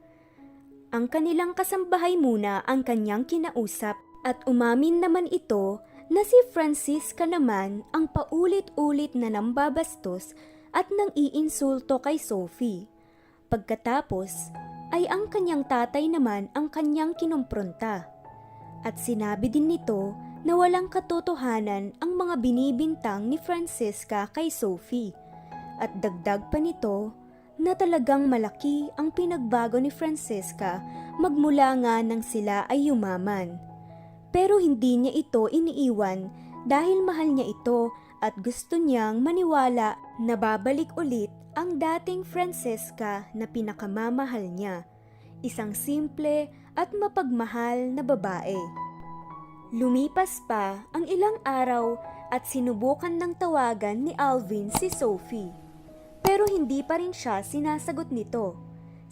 Ang 0.94 1.10
kanilang 1.10 1.58
kasambahay 1.58 2.14
muna 2.14 2.62
ang 2.70 2.86
kanyang 2.86 3.26
kinausap 3.26 3.98
at 4.22 4.38
umamin 4.46 5.02
naman 5.02 5.26
ito 5.26 5.82
na 6.06 6.22
si 6.22 6.38
Francisca 6.54 7.26
naman 7.26 7.82
ang 7.90 8.06
paulit-ulit 8.06 9.10
na 9.18 9.26
nambabastos 9.26 10.38
at 10.70 10.86
nang 10.94 11.10
iinsulto 11.18 11.98
kay 11.98 12.14
Sophie. 12.14 12.86
Pagkatapos 13.50 14.54
ay 14.94 15.10
ang 15.10 15.26
kanyang 15.26 15.66
tatay 15.66 16.06
naman 16.06 16.46
ang 16.54 16.70
kanyang 16.70 17.10
kinumpronta. 17.18 18.06
At 18.86 18.94
sinabi 18.94 19.50
din 19.50 19.66
nito 19.66 20.14
na 20.46 20.54
walang 20.54 20.86
katotohanan 20.94 21.98
ang 21.98 22.14
mga 22.14 22.38
binibintang 22.38 23.26
ni 23.26 23.34
Francisca 23.42 24.30
kay 24.30 24.46
Sophie. 24.46 25.10
At 25.82 25.90
dagdag 25.98 26.54
pa 26.54 26.62
nito 26.62 27.23
na 27.58 27.72
talagang 27.78 28.26
malaki 28.26 28.90
ang 28.98 29.14
pinagbago 29.14 29.78
ni 29.78 29.88
Francisca 29.88 30.82
magmula 31.18 31.78
nga 31.78 31.94
nang 32.02 32.22
sila 32.22 32.66
ay 32.66 32.90
yumaman. 32.90 33.58
Pero 34.34 34.58
hindi 34.58 34.98
niya 34.98 35.12
ito 35.14 35.46
iniiwan 35.46 36.26
dahil 36.66 37.06
mahal 37.06 37.30
niya 37.30 37.46
ito 37.46 37.94
at 38.18 38.34
gusto 38.40 38.80
niyang 38.80 39.22
maniwala 39.22 39.94
na 40.18 40.34
babalik 40.34 40.90
ulit 40.98 41.30
ang 41.54 41.78
dating 41.78 42.26
Francesca 42.26 43.30
na 43.30 43.46
pinakamamahal 43.46 44.42
niya. 44.50 44.82
Isang 45.44 45.76
simple 45.76 46.50
at 46.74 46.90
mapagmahal 46.90 47.94
na 47.94 48.02
babae. 48.02 48.58
Lumipas 49.70 50.42
pa 50.50 50.82
ang 50.90 51.06
ilang 51.06 51.38
araw 51.46 51.94
at 52.34 52.46
sinubukan 52.50 53.14
ng 53.14 53.38
tawagan 53.38 54.10
ni 54.10 54.12
Alvin 54.18 54.70
si 54.74 54.90
Sophie. 54.90 55.63
Pero 56.24 56.48
hindi 56.48 56.80
pa 56.80 56.96
rin 56.96 57.12
siya 57.12 57.44
sinasagot 57.44 58.08
nito. 58.08 58.56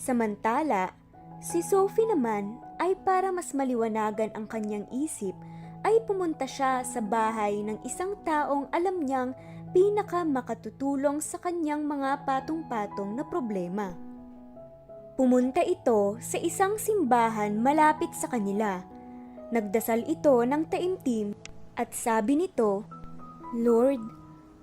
Samantala, 0.01 0.97
si 1.45 1.61
Sophie 1.61 2.09
naman 2.09 2.57
ay 2.81 2.97
para 3.05 3.29
mas 3.31 3.53
maliwanagan 3.53 4.33
ang 4.33 4.49
kanyang 4.49 4.89
isip 4.91 5.37
ay 5.85 6.01
pumunta 6.09 6.49
siya 6.49 6.81
sa 6.83 7.05
bahay 7.05 7.61
ng 7.63 7.79
isang 7.85 8.17
taong 8.25 8.71
alam 8.73 9.05
niyang 9.05 9.37
pinaka 9.77 10.25
makatutulong 10.25 11.21
sa 11.21 11.37
kanyang 11.39 11.85
mga 11.85 12.25
patong-patong 12.25 13.19
na 13.19 13.25
problema. 13.27 13.93
Pumunta 15.13 15.61
ito 15.61 16.17
sa 16.25 16.41
isang 16.41 16.81
simbahan 16.81 17.61
malapit 17.61 18.11
sa 18.17 18.33
kanila. 18.33 18.81
Nagdasal 19.53 20.09
ito 20.09 20.41
ng 20.41 20.65
taimtim 20.73 21.37
at 21.77 21.93
sabi 21.93 22.41
nito, 22.41 22.89
Lord, 23.53 24.01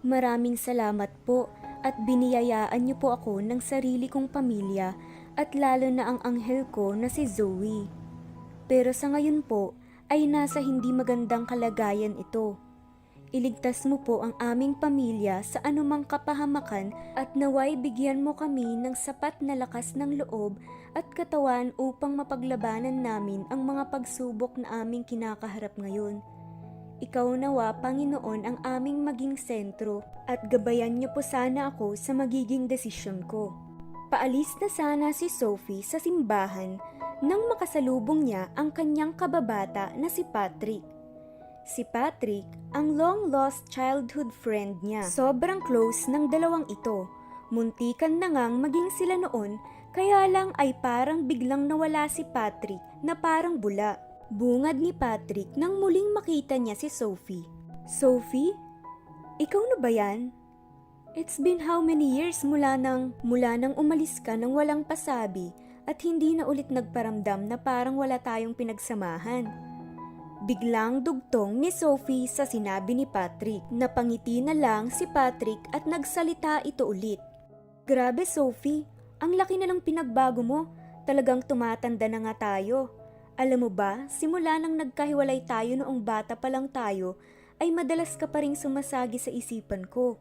maraming 0.02 0.58
salamat 0.58 1.14
po 1.22 1.54
at 1.86 1.95
biniyayaan 2.03 2.84
niyo 2.84 2.95
po 2.99 3.15
ako 3.15 3.39
ng 3.43 3.59
sarili 3.63 4.11
kong 4.11 4.32
pamilya 4.32 4.93
at 5.39 5.55
lalo 5.55 5.88
na 5.88 6.11
ang 6.11 6.19
anghel 6.27 6.67
ko 6.69 6.91
na 6.95 7.07
si 7.07 7.23
Zoe. 7.23 7.88
Pero 8.67 8.91
sa 8.91 9.09
ngayon 9.09 9.41
po 9.41 9.73
ay 10.09 10.25
nasa 10.25 10.59
hindi 10.59 10.91
magandang 10.91 11.45
kalagayan 11.45 12.17
ito. 12.17 12.59
Iligtas 13.30 13.86
mo 13.86 14.01
po 14.01 14.25
ang 14.25 14.34
aming 14.41 14.73
pamilya 14.73 15.45
sa 15.45 15.61
anumang 15.61 16.01
kapahamakan 16.01 16.89
at 17.13 17.30
naway 17.38 17.77
bigyan 17.77 18.25
mo 18.25 18.34
kami 18.34 18.65
ng 18.65 18.97
sapat 18.97 19.38
na 19.38 19.53
lakas 19.53 19.93
ng 19.93 20.25
loob 20.25 20.57
at 20.97 21.05
katawan 21.13 21.69
upang 21.77 22.17
mapaglabanan 22.17 23.05
namin 23.05 23.45
ang 23.53 23.61
mga 23.61 23.93
pagsubok 23.93 24.57
na 24.57 24.82
aming 24.82 25.05
kinakaharap 25.05 25.77
ngayon. 25.77 26.25
Ikaw 27.00 27.28
nawa, 27.39 27.80
Panginoon, 27.80 28.43
ang 28.43 28.58
aming 28.68 29.08
maging 29.08 29.39
sentro 29.39 30.04
at 30.28 30.43
gabayan 30.52 31.00
niyo 31.00 31.08
po 31.16 31.24
sana 31.24 31.72
ako 31.72 31.95
sa 31.95 32.12
magiging 32.12 32.68
desisyon 32.68 33.24
ko. 33.24 33.56
Paalis 34.12 34.52
na 34.60 34.68
sana 34.68 35.08
si 35.16 35.32
Sophie 35.32 35.80
sa 35.80 35.95
simbahan 35.95 36.76
nang 37.24 37.47
makasalubong 37.47 38.28
niya 38.28 38.52
ang 38.56 38.76
kanyang 38.76 39.16
kababata 39.16 39.95
na 39.95 40.12
si 40.12 40.28
Patrick. 40.28 40.84
Si 41.64 41.86
Patrick, 41.88 42.47
ang 42.74 42.97
long-lost 42.97 43.70
childhood 43.70 44.34
friend 44.34 44.82
niya. 44.82 45.06
Sobrang 45.06 45.62
close 45.62 46.10
ng 46.10 46.28
dalawang 46.28 46.66
ito. 46.68 47.06
Muntikan 47.54 48.18
na 48.18 48.28
ngang 48.28 48.58
maging 48.60 48.89
sila 48.97 49.16
noon, 49.22 49.62
kaya 49.93 50.26
lang 50.28 50.50
ay 50.58 50.74
parang 50.82 51.30
biglang 51.30 51.70
nawala 51.70 52.10
si 52.10 52.26
Patrick 52.26 52.82
na 53.06 53.14
parang 53.14 53.62
bula. 53.62 54.09
Bungad 54.30 54.77
ni 54.77 54.93
Patrick 54.93 55.57
nang 55.57 55.82
muling 55.82 56.13
makita 56.13 56.53
niya 56.53 56.77
si 56.77 56.86
Sophie. 56.86 57.49
Sophie? 57.89 58.53
Ikaw 59.41 59.63
na 59.73 59.77
ba 59.82 59.89
yan? 59.89 60.30
It's 61.17 61.41
been 61.41 61.57
how 61.57 61.82
many 61.82 62.21
years 62.21 62.45
mula 62.45 62.77
nang, 62.77 63.17
mula 63.25 63.57
nang 63.57 63.73
umalis 63.73 64.21
ka 64.21 64.38
nang 64.38 64.53
walang 64.53 64.86
pasabi 64.86 65.49
at 65.89 65.97
hindi 66.05 66.38
na 66.38 66.45
ulit 66.45 66.69
nagparamdam 66.69 67.49
na 67.49 67.57
parang 67.57 67.97
wala 67.97 68.21
tayong 68.21 68.53
pinagsamahan. 68.53 69.49
Biglang 70.45 71.01
dugtong 71.01 71.57
ni 71.57 71.73
Sophie 71.73 72.30
sa 72.30 72.45
sinabi 72.45 73.01
ni 73.01 73.09
Patrick. 73.09 73.65
Napangiti 73.73 74.45
na 74.45 74.53
lang 74.53 74.93
si 74.93 75.09
Patrick 75.09 75.57
at 75.73 75.89
nagsalita 75.89 76.61
ito 76.69 76.86
ulit. 76.86 77.17
Grabe 77.89 78.30
Sophie, 78.30 78.86
ang 79.25 79.34
laki 79.34 79.57
na 79.57 79.65
ng 79.65 79.82
pinagbago 79.82 80.45
mo. 80.45 80.69
Talagang 81.09 81.41
tumatanda 81.41 82.05
na 82.05 82.30
nga 82.30 82.53
tayo. 82.53 82.99
Alam 83.40 83.64
mo 83.64 83.70
ba, 83.72 84.04
simula 84.12 84.60
nang 84.60 84.76
nagkahiwalay 84.76 85.48
tayo 85.48 85.80
noong 85.80 86.04
bata 86.04 86.36
pa 86.36 86.52
lang 86.52 86.68
tayo, 86.68 87.16
ay 87.56 87.72
madalas 87.72 88.20
ka 88.20 88.28
pa 88.28 88.44
rin 88.44 88.52
sumasagi 88.52 89.16
sa 89.16 89.32
isipan 89.32 89.88
ko. 89.88 90.20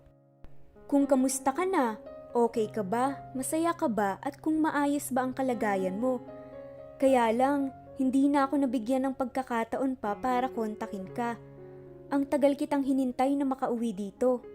Kung 0.87 1.03
kamusta 1.03 1.51
ka 1.51 1.67
na, 1.67 1.99
okay 2.31 2.71
ka 2.71 2.87
ba, 2.87 3.19
masaya 3.35 3.75
ka 3.75 3.91
ba 3.91 4.23
at 4.23 4.39
kung 4.39 4.63
maayos 4.63 5.11
ba 5.11 5.27
ang 5.27 5.35
kalagayan 5.35 5.99
mo. 5.99 6.23
Kaya 7.03 7.35
lang, 7.35 7.75
hindi 7.99 8.31
na 8.31 8.47
ako 8.47 8.63
nabigyan 8.63 9.11
ng 9.11 9.15
pagkakataon 9.19 9.99
pa 9.99 10.15
para 10.15 10.47
kontakin 10.55 11.11
ka. 11.11 11.35
Ang 12.15 12.23
tagal 12.31 12.55
kitang 12.55 12.87
hinintay 12.87 13.35
na 13.35 13.43
makauwi 13.43 13.99
dito. 13.99 14.47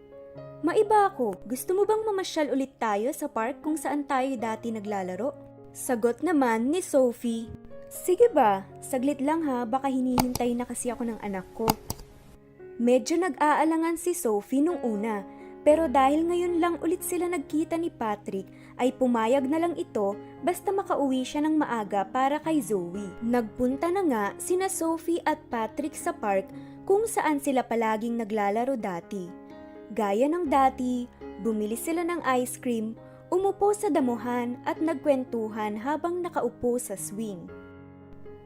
Maiba 0.64 1.12
ako, 1.12 1.36
gusto 1.44 1.76
mo 1.76 1.84
bang 1.84 2.00
mamasyal 2.08 2.56
ulit 2.56 2.80
tayo 2.80 3.12
sa 3.12 3.28
park 3.28 3.60
kung 3.60 3.76
saan 3.76 4.08
tayo 4.08 4.32
dati 4.40 4.72
naglalaro? 4.72 5.36
Sagot 5.76 6.24
naman 6.24 6.72
ni 6.72 6.80
Sophie, 6.80 7.52
Sige 7.94 8.26
ba, 8.34 8.66
saglit 8.82 9.22
lang 9.22 9.46
ha, 9.46 9.70
baka 9.70 9.86
hinihintay 9.86 10.58
na 10.58 10.66
kasi 10.66 10.90
ako 10.90 11.14
ng 11.14 11.20
anak 11.22 11.46
ko. 11.54 11.70
Medyo 12.82 13.22
nag-aalangan 13.22 14.02
si 14.02 14.18
Sophie 14.18 14.66
nung 14.66 14.82
una, 14.82 15.22
pero 15.62 15.86
dahil 15.86 16.26
ngayon 16.26 16.58
lang 16.58 16.76
ulit 16.82 17.06
sila 17.06 17.30
nagkita 17.30 17.78
ni 17.78 17.94
Patrick, 17.94 18.50
ay 18.82 18.90
pumayag 18.98 19.46
na 19.46 19.62
lang 19.62 19.78
ito 19.78 20.18
basta 20.42 20.74
makauwi 20.74 21.22
siya 21.22 21.46
ng 21.46 21.54
maaga 21.54 22.02
para 22.10 22.42
kay 22.42 22.66
Zoe. 22.66 23.06
Nagpunta 23.22 23.94
na 23.94 24.02
nga 24.02 24.26
sina 24.42 24.74
Sophie 24.74 25.22
at 25.22 25.38
Patrick 25.54 25.94
sa 25.94 26.18
park 26.18 26.50
kung 26.90 27.06
saan 27.06 27.38
sila 27.38 27.62
palaging 27.62 28.18
naglalaro 28.18 28.74
dati. 28.74 29.30
Gaya 29.94 30.26
ng 30.26 30.50
dati, 30.50 31.06
bumili 31.46 31.78
sila 31.78 32.02
ng 32.02 32.26
ice 32.42 32.58
cream, 32.58 32.98
umupo 33.30 33.70
sa 33.78 33.94
damuhan 33.94 34.58
at 34.66 34.82
nagkwentuhan 34.82 35.78
habang 35.78 36.26
nakaupo 36.26 36.82
sa 36.82 36.98
swing. 36.98 37.63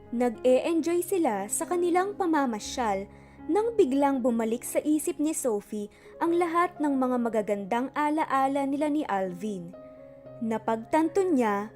Nag-e-enjoy 0.08 1.04
sila 1.04 1.52
sa 1.52 1.68
kanilang 1.68 2.16
pamamasyal 2.16 3.04
nang 3.48 3.76
biglang 3.76 4.24
bumalik 4.24 4.64
sa 4.64 4.80
isip 4.80 5.20
ni 5.20 5.36
Sophie 5.36 5.92
ang 6.16 6.32
lahat 6.32 6.72
ng 6.80 6.96
mga 6.96 7.16
magagandang 7.20 7.86
alaala 7.92 8.64
nila 8.64 8.88
ni 8.88 9.04
Alvin. 9.04 9.72
Napagtanto 10.40 11.20
niya 11.24 11.68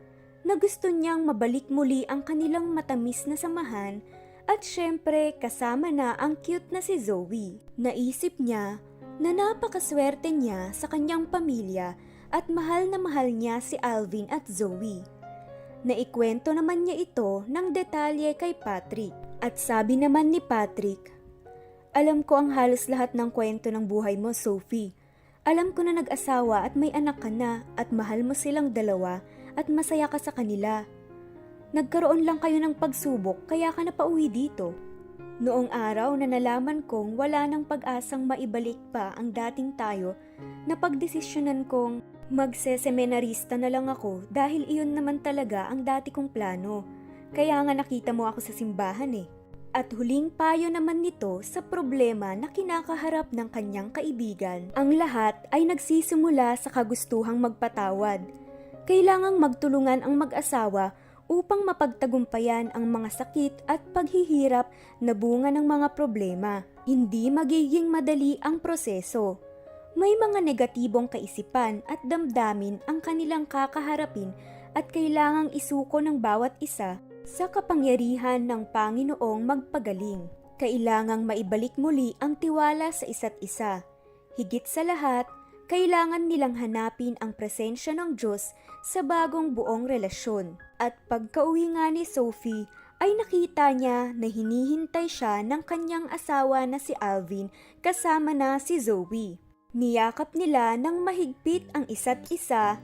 na 0.49 0.55
gusto 0.57 0.89
niyang 0.89 1.29
mabalik 1.29 1.69
muli 1.69 2.09
ang 2.09 2.25
kanilang 2.25 2.73
matamis 2.73 3.29
na 3.29 3.37
samahan 3.37 4.01
at 4.49 4.65
syempre 4.65 5.37
kasama 5.37 5.93
na 5.93 6.17
ang 6.17 6.41
cute 6.41 6.73
na 6.73 6.81
si 6.81 6.97
Zoe. 6.97 7.61
Naisip 7.77 8.41
niya 8.41 8.81
na 9.21 9.31
napakaswerte 9.37 10.33
niya 10.33 10.73
sa 10.73 10.89
kanyang 10.89 11.29
pamilya 11.29 12.01
at 12.33 12.49
mahal 12.49 12.89
na 12.89 12.97
mahal 12.97 13.29
niya 13.29 13.61
si 13.61 13.77
Alvin 13.85 14.25
at 14.33 14.49
Zoe. 14.49 15.05
Naikwento 15.83 16.55
naman 16.55 16.87
niya 16.87 17.03
ito 17.03 17.43
ng 17.51 17.75
detalye 17.75 18.39
kay 18.39 18.55
Patrick. 18.55 19.11
At 19.43 19.59
sabi 19.59 19.99
naman 19.99 20.31
ni 20.31 20.39
Patrick, 20.39 21.11
Alam 21.91 22.23
ko 22.23 22.39
ang 22.39 22.55
halos 22.55 22.87
lahat 22.87 23.19
ng 23.19 23.35
kwento 23.35 23.67
ng 23.67 23.91
buhay 23.91 24.15
mo, 24.15 24.31
Sophie. 24.31 24.95
Alam 25.43 25.75
ko 25.75 25.83
na 25.83 25.99
nag-asawa 25.99 26.63
at 26.63 26.79
may 26.79 26.95
anak 26.95 27.19
ka 27.19 27.27
na 27.27 27.67
at 27.75 27.91
mahal 27.91 28.23
mo 28.23 28.31
silang 28.31 28.71
dalawa 28.71 29.27
at 29.59 29.67
masaya 29.67 30.07
ka 30.07 30.23
sa 30.23 30.31
kanila. 30.31 30.87
Nagkaroon 31.75 32.23
lang 32.23 32.39
kayo 32.39 32.63
ng 32.63 32.79
pagsubok 32.79 33.51
kaya 33.51 33.75
ka 33.75 33.83
na 33.83 33.91
pauwi 33.91 34.31
dito. 34.31 34.79
Noong 35.43 35.75
araw 35.75 36.15
na 36.15 36.31
nalaman 36.31 36.87
kong 36.87 37.19
wala 37.19 37.43
nang 37.51 37.67
pag-asang 37.67 38.23
maibalik 38.23 38.79
pa 38.95 39.11
ang 39.19 39.35
dating 39.35 39.75
tayo, 39.75 40.15
napagdesisyonan 40.71 41.67
kong 41.67 42.07
Magseseminarista 42.33 43.61
na 43.61 43.69
lang 43.69 43.93
ako 43.93 44.25
dahil 44.33 44.65
iyon 44.65 44.97
naman 44.97 45.21
talaga 45.21 45.69
ang 45.69 45.85
dati 45.85 46.09
kong 46.09 46.33
plano. 46.33 46.81
Kaya 47.29 47.61
nga 47.61 47.77
nakita 47.77 48.17
mo 48.17 48.25
ako 48.25 48.41
sa 48.41 48.57
simbahan 48.57 49.13
eh. 49.21 49.29
At 49.77 49.93
huling 49.93 50.33
payo 50.33 50.73
naman 50.73 51.05
nito 51.05 51.45
sa 51.45 51.61
problema 51.61 52.33
na 52.33 52.49
kinakaharap 52.49 53.29
ng 53.37 53.53
kanyang 53.53 53.93
kaibigan. 53.93 54.73
Ang 54.73 54.97
lahat 54.97 55.45
ay 55.53 55.69
nagsisimula 55.69 56.57
sa 56.57 56.73
kagustuhang 56.73 57.37
magpatawad. 57.37 58.25
Kailangang 58.89 59.37
magtulungan 59.37 60.01
ang 60.01 60.17
mag-asawa 60.17 60.97
upang 61.29 61.69
mapagtagumpayan 61.69 62.73
ang 62.73 62.89
mga 62.89 63.13
sakit 63.13 63.61
at 63.69 63.85
paghihirap 63.93 64.73
na 65.05 65.13
bunga 65.13 65.53
ng 65.53 65.69
mga 65.69 65.93
problema. 65.93 66.65
Hindi 66.89 67.29
magiging 67.29 67.93
madali 67.93 68.41
ang 68.41 68.57
proseso. 68.57 69.52
May 69.93 70.17
mga 70.17 70.41
negatibong 70.41 71.07
kaisipan 71.07 71.85
at 71.85 72.01
damdamin 72.09 72.81
ang 72.89 73.05
kanilang 73.05 73.45
kakaharapin 73.45 74.33
at 74.73 74.89
kailangang 74.89 75.53
isuko 75.53 76.01
ng 76.01 76.17
bawat 76.17 76.57
isa 76.65 76.97
sa 77.29 77.45
kapangyarihan 77.53 78.41
ng 78.49 78.73
Panginoong 78.73 79.45
magpagaling. 79.45 80.27
Kailangang 80.57 81.29
maibalik 81.29 81.77
muli 81.77 82.17
ang 82.25 82.41
tiwala 82.41 82.89
sa 82.89 83.05
isa't 83.05 83.37
isa. 83.45 83.85
Higit 84.41 84.65
sa 84.65 84.81
lahat, 84.81 85.29
kailangan 85.69 86.25
nilang 86.25 86.57
hanapin 86.57 87.17
ang 87.21 87.37
presensya 87.37 87.93
ng 87.93 88.17
Diyos 88.17 88.57
sa 88.81 89.05
bagong 89.05 89.53
buong 89.53 89.85
relasyon. 89.85 90.57
At 90.81 90.97
pagkauwi 91.13 91.77
nga 91.77 91.93
ni 91.93 92.09
Sophie, 92.09 92.65
ay 93.03 93.13
nakita 93.19 93.75
niya 93.75 94.15
na 94.15 94.31
hinihintay 94.31 95.11
siya 95.11 95.43
ng 95.43 95.67
kanyang 95.67 96.07
asawa 96.15 96.63
na 96.71 96.79
si 96.79 96.95
Alvin 97.03 97.51
kasama 97.83 98.31
na 98.31 98.63
si 98.63 98.79
Zoe. 98.79 99.52
Niyakap 99.73 100.37
nila 100.37 100.77
ng 100.77 101.01
mahigpit 101.01 101.73
ang 101.73 101.89
isa't 101.89 102.29
isa 102.29 102.77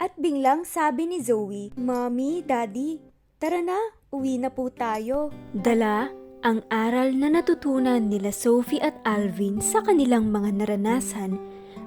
at 0.00 0.12
biglang 0.16 0.64
sabi 0.64 1.04
ni 1.04 1.20
Zoe, 1.20 1.68
Mommy, 1.76 2.40
Daddy, 2.40 2.96
tara 3.36 3.60
na, 3.60 3.76
uwi 4.08 4.40
na 4.40 4.48
po 4.48 4.72
tayo. 4.72 5.28
Dala 5.52 6.08
ang 6.40 6.64
aral 6.72 7.12
na 7.12 7.28
natutunan 7.28 8.00
nila 8.08 8.32
Sophie 8.32 8.80
at 8.80 8.96
Alvin 9.04 9.60
sa 9.60 9.84
kanilang 9.84 10.32
mga 10.32 10.64
naranasan 10.64 11.36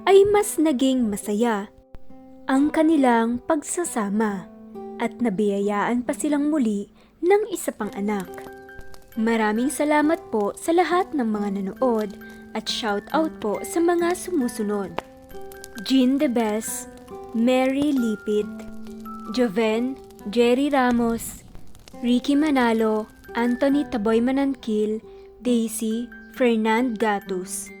ay 0.06 0.22
mas 0.30 0.54
naging 0.62 1.10
masaya 1.10 1.66
ang 2.46 2.68
kanilang 2.68 3.40
pagsasama 3.42 4.46
at 5.00 5.16
nabiyayaan 5.18 6.06
pa 6.06 6.12
silang 6.14 6.52
muli 6.52 6.92
ng 7.24 7.50
isa 7.50 7.72
pang 7.72 7.90
anak. 7.96 8.28
Maraming 9.18 9.72
salamat 9.72 10.20
po 10.28 10.54
sa 10.54 10.70
lahat 10.76 11.10
ng 11.16 11.24
mga 11.24 11.48
nanood 11.58 12.14
at 12.54 12.70
shout 12.70 13.02
out 13.10 13.34
po 13.42 13.58
sa 13.66 13.82
mga 13.82 14.14
sumusunod. 14.14 15.02
Jean 15.82 16.16
De 16.22 16.30
Bes, 16.30 16.86
Mary 17.34 17.90
Lipit, 17.90 18.46
Joven, 19.34 19.98
Jerry 20.30 20.70
Ramos, 20.70 21.42
Ricky 21.98 22.38
Manalo, 22.38 23.10
Anthony 23.34 23.82
Taboy 23.90 24.22
Manankil, 24.22 25.02
Daisy, 25.42 26.06
Fernand 26.38 27.02
Gatus. 27.02 27.73